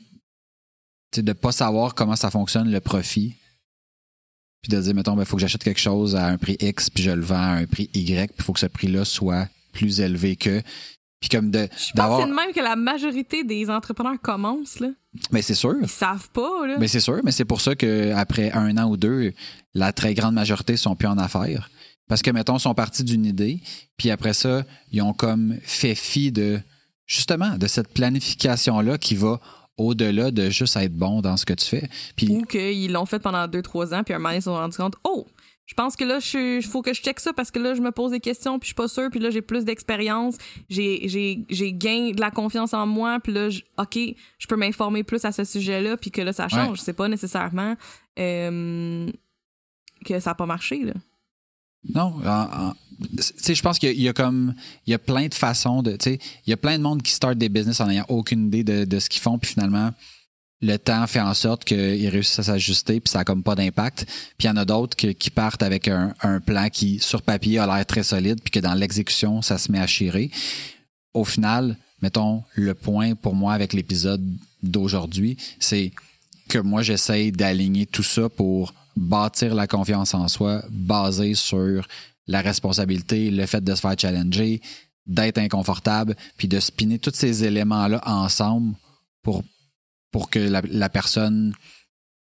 [1.12, 3.36] tu sais, de pas savoir comment ça fonctionne le profit,
[4.66, 7.04] puis de dire, mettons, il faut que j'achète quelque chose à un prix X, puis
[7.04, 10.00] je le vends à un prix Y, puis il faut que ce prix-là soit plus
[10.00, 10.60] élevé que.
[11.20, 14.88] Puis comme de Je pense c'est de même que la majorité des entrepreneurs commencent, là.
[15.30, 15.74] Mais c'est sûr.
[15.80, 16.76] Ils savent pas, là.
[16.78, 19.32] Mais c'est sûr, mais c'est pour ça qu'après un an ou deux,
[19.72, 21.70] la très grande majorité sont plus en affaires.
[22.08, 23.60] Parce que, mettons, ils sont partis d'une idée,
[23.96, 26.60] puis après ça, ils ont comme fait fi de,
[27.06, 29.40] justement, de cette planification-là qui va
[29.78, 31.88] au-delà de juste être bon dans ce que tu fais.
[32.16, 34.76] Puis, Ou qu'ils l'ont fait pendant 2-3 ans, puis un moment ils se sont rendus
[34.76, 35.26] compte, oh,
[35.66, 36.18] je pense que là,
[36.58, 38.66] il faut que je check ça parce que là, je me pose des questions, puis
[38.66, 40.36] je suis pas sûre, puis là, j'ai plus d'expérience,
[40.68, 43.98] j'ai, j'ai, j'ai gain de la confiance en moi, puis là, je- OK,
[44.38, 46.78] je peux m'informer plus à ce sujet-là, puis que là, ça change.
[46.80, 47.74] C'est pas nécessairement
[48.18, 49.10] euh,
[50.04, 50.92] que ça a pas marché, là.
[51.94, 54.54] Non, en- je pense qu'il y a- comme,
[54.86, 57.02] il y a plein de façons de, tu sais, il y a plein de monde
[57.02, 59.90] qui start des business en n'ayant aucune idée de, de ce qu'ils font, puis finalement,
[60.62, 64.06] le temps fait en sorte qu'ils réussissent à s'ajuster, puis ça a comme pas d'impact.
[64.38, 67.58] Puis il y en a d'autres qui partent avec un, un plan qui, sur papier,
[67.58, 70.30] a l'air très solide, puis que dans l'exécution, ça se met à chirer.
[71.12, 74.24] Au final, mettons, le point pour moi avec l'épisode
[74.62, 75.92] d'aujourd'hui, c'est
[76.48, 81.86] que moi, j'essaye d'aligner tout ça pour bâtir la confiance en soi basée sur
[82.26, 84.60] la responsabilité, le fait de se faire challenger,
[85.06, 88.74] d'être inconfortable, puis de spinner tous ces éléments-là ensemble
[89.22, 89.42] pour,
[90.10, 91.54] pour que la, la personne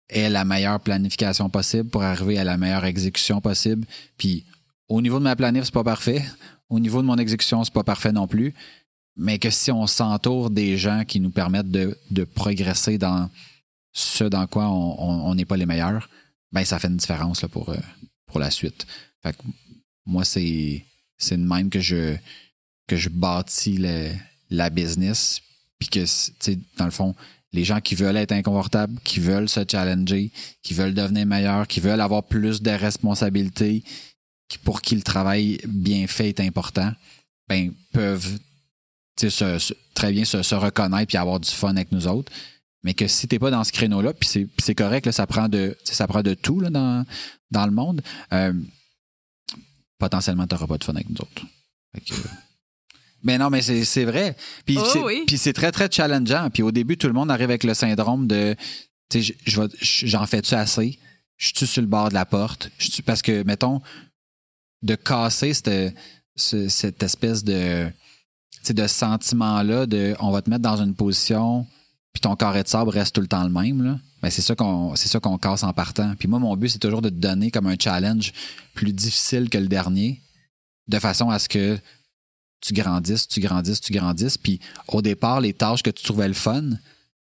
[0.09, 3.87] ait la meilleure planification possible pour arriver à la meilleure exécution possible.
[4.17, 4.45] Puis
[4.87, 6.23] au niveau de ma planif, c'est pas parfait.
[6.69, 8.53] Au niveau de mon exécution, c'est pas parfait non plus.
[9.15, 13.29] Mais que si on s'entoure des gens qui nous permettent de, de progresser dans
[13.93, 16.09] ce dans quoi on n'est pas les meilleurs,
[16.51, 17.77] ben ça fait une différence là, pour, euh,
[18.27, 18.85] pour la suite.
[20.05, 20.83] Moi, c'est
[21.31, 22.15] de même que je
[22.87, 24.11] que je bâtis le-
[24.51, 25.41] la business.
[25.79, 26.07] Puis que, tu
[26.39, 27.15] sais, dans le fond,
[27.51, 30.31] les gens qui veulent être inconfortables, qui veulent se challenger,
[30.61, 33.83] qui veulent devenir meilleurs, qui veulent avoir plus de responsabilités,
[34.63, 36.91] pour qui le travail bien fait est important,
[37.47, 38.39] ben, peuvent
[39.93, 42.31] très bien se, se reconnaître puis avoir du fun avec nous autres.
[42.83, 45.75] Mais que si t'es pas dans ce créneau-là, puis c'est, correct, là, ça prend de,
[45.83, 47.05] ça prend de tout là, dans,
[47.49, 48.01] dans le monde,
[48.33, 48.53] euh,
[49.97, 51.43] potentiellement, t'auras pas de fun avec nous autres.
[52.05, 52.13] Que-
[53.23, 54.35] mais non, mais c'est, vrai.
[54.65, 55.23] Puis, Oh c'est, oui.
[55.25, 56.49] puis c'est très, très challengeant.
[56.51, 58.55] Puis au début, tout le monde arrive avec le syndrome de,
[59.09, 59.23] tu
[59.81, 60.99] j'en fais-tu assez?
[61.37, 62.69] Je suis sur le bord de la porte?
[63.05, 63.81] Parce que, mettons,
[64.83, 65.95] de casser cette,
[66.35, 67.89] ce- cette espèce de,
[68.63, 71.65] tu de sentiment-là de on va te mettre dans une position
[72.15, 73.99] puis ton carré de sable reste tout le temps le même là.
[74.21, 76.15] Ben, c'est ça qu'on c'est ça qu'on casse en partant.
[76.17, 78.31] Puis moi mon but c'est toujours de te donner comme un challenge
[78.73, 80.21] plus difficile que le dernier
[80.87, 81.77] de façon à ce que
[82.61, 86.33] tu grandisses, tu grandisses, tu grandisses puis au départ les tâches que tu trouvais le
[86.33, 86.63] fun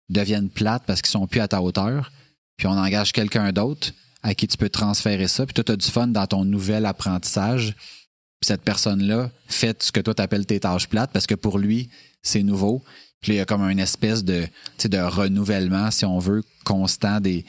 [0.09, 2.11] deviennent plates parce qu'ils sont plus à ta hauteur.
[2.57, 3.91] Puis on engage quelqu'un d'autre
[4.23, 6.87] à qui tu peux transférer ça puis toi tu as du fun dans ton nouvel
[6.87, 7.75] apprentissage.
[8.39, 11.91] Puis cette personne-là fait ce que toi t'appelles tes tâches plates parce que pour lui,
[12.23, 12.83] c'est nouveau.
[13.21, 14.47] Puis il y a comme une espèce de,
[14.85, 17.45] de renouvellement, si on veut, constant des,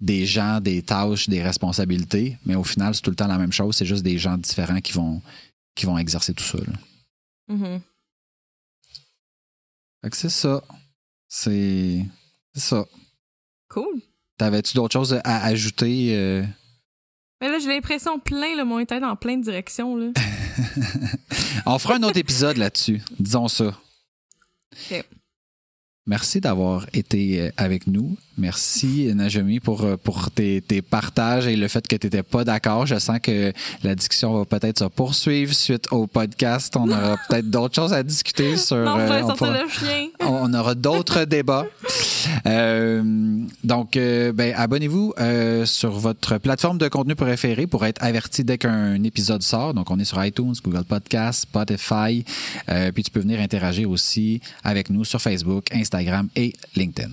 [0.00, 2.38] des gens, des tâches, des responsabilités.
[2.46, 3.76] Mais au final, c'est tout le temps la même chose.
[3.76, 5.20] C'est juste des gens différents qui vont,
[5.74, 6.58] qui vont exercer tout ça.
[6.58, 7.54] là.
[7.54, 7.80] Mhm.
[10.02, 10.62] Fait que c'est ça.
[11.28, 12.06] C'est
[12.54, 12.86] ça.
[13.68, 14.00] Cool.
[14.38, 16.16] T'avais-tu d'autres choses à ajouter?
[16.16, 16.44] euh?
[17.42, 20.12] Mais là, j'ai l'impression plein, le mon tête dans plein de directions, là.
[21.66, 23.02] On fera un autre épisode là-dessus.
[23.18, 23.78] Disons ça.
[24.72, 25.19] Ok.
[26.06, 28.16] Merci d'avoir été euh, avec nous.
[28.38, 32.42] Merci, Najami, pour, euh, pour tes, tes partages et le fait que tu n'étais pas
[32.42, 32.86] d'accord.
[32.86, 33.52] Je sens que
[33.84, 36.74] la discussion va peut-être se poursuivre suite au podcast.
[36.76, 38.76] On aura peut-être d'autres choses à discuter sur.
[38.78, 40.08] Non, euh, on, pourra- le chien.
[40.20, 41.66] on aura d'autres débats.
[42.46, 43.02] Euh,
[43.62, 45.12] donc, euh, ben, abonnez-vous
[45.66, 49.74] sur votre plateforme de contenu préférée pour être averti dès qu'un épisode sort.
[49.74, 52.24] Donc, on est sur iTunes, Google Podcasts, Spotify.
[52.94, 55.89] Puis, tu peux venir interagir aussi avec nous sur Facebook, Instagram
[56.36, 57.10] et LinkedIn.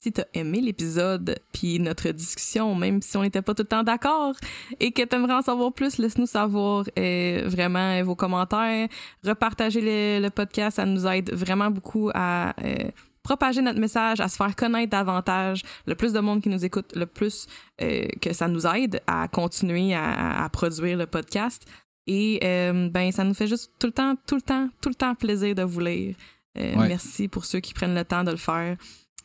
[0.00, 3.68] si tu as aimé l'épisode puis notre discussion, même si on n'était pas tout le
[3.68, 4.34] temps d'accord
[4.78, 8.88] et que tu aimerais en savoir plus, laisse-nous savoir euh, vraiment euh, vos commentaires.
[9.24, 9.80] Repartagez
[10.20, 12.90] le, podcast, ça nous aide vraiment beaucoup à euh,
[13.22, 15.62] propager notre message, à se faire connaître davantage.
[15.86, 17.46] Le plus de monde qui nous écoute, le plus
[17.78, 21.64] que ça nous aide à continuer à, à produire le podcast.
[22.08, 24.94] Et euh, ben ça nous fait juste tout le temps, tout le temps, tout le
[24.94, 26.16] temps plaisir de vous lire.
[26.56, 26.88] Euh, Ouais.
[26.88, 28.76] Merci pour ceux qui prennent le temps de le faire.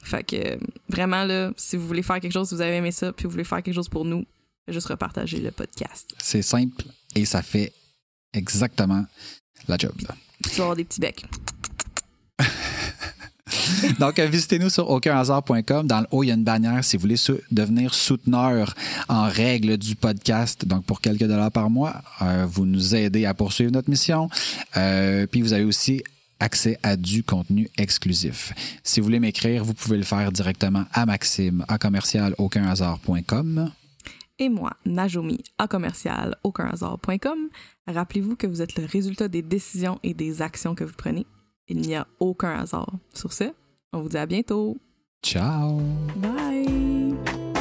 [0.04, 0.58] Fait que
[0.90, 3.32] vraiment là, si vous voulez faire quelque chose, si vous avez aimé ça, puis vous
[3.32, 4.26] voulez faire quelque chose pour nous,
[4.68, 6.14] juste repartager le podcast.
[6.22, 7.72] C'est simple et ça fait
[8.34, 9.06] exactement
[9.68, 9.94] la job.
[10.44, 11.26] Tu vas avoir des petits becs.
[14.00, 15.88] Donc, euh, visitez-nous sur aucunhasard.com.
[15.88, 17.16] Dans le haut, il y a une bannière si vous voulez
[17.52, 18.74] devenir souteneur
[19.10, 20.66] en règle du podcast.
[20.66, 24.30] Donc, pour quelques dollars par mois, euh, vous nous aidez à poursuivre notre mission.
[24.78, 26.04] Euh, puis, vous avez aussi
[26.44, 28.54] accès à du contenu exclusif.
[28.84, 33.72] Si vous voulez m'écrire, vous pouvez le faire directement à Maxime, à commercial aucunhasard.com.
[34.40, 37.50] Et moi, Najomi, à commercial, aucunhasard.com.
[37.88, 41.26] Rappelez-vous que vous êtes le résultat des décisions et des actions que vous prenez.
[41.68, 42.92] Il n'y a aucun hasard.
[43.14, 43.46] Sur ce,
[43.94, 44.78] on vous dit à bientôt.
[45.24, 45.80] Ciao!
[46.18, 47.53] Bye!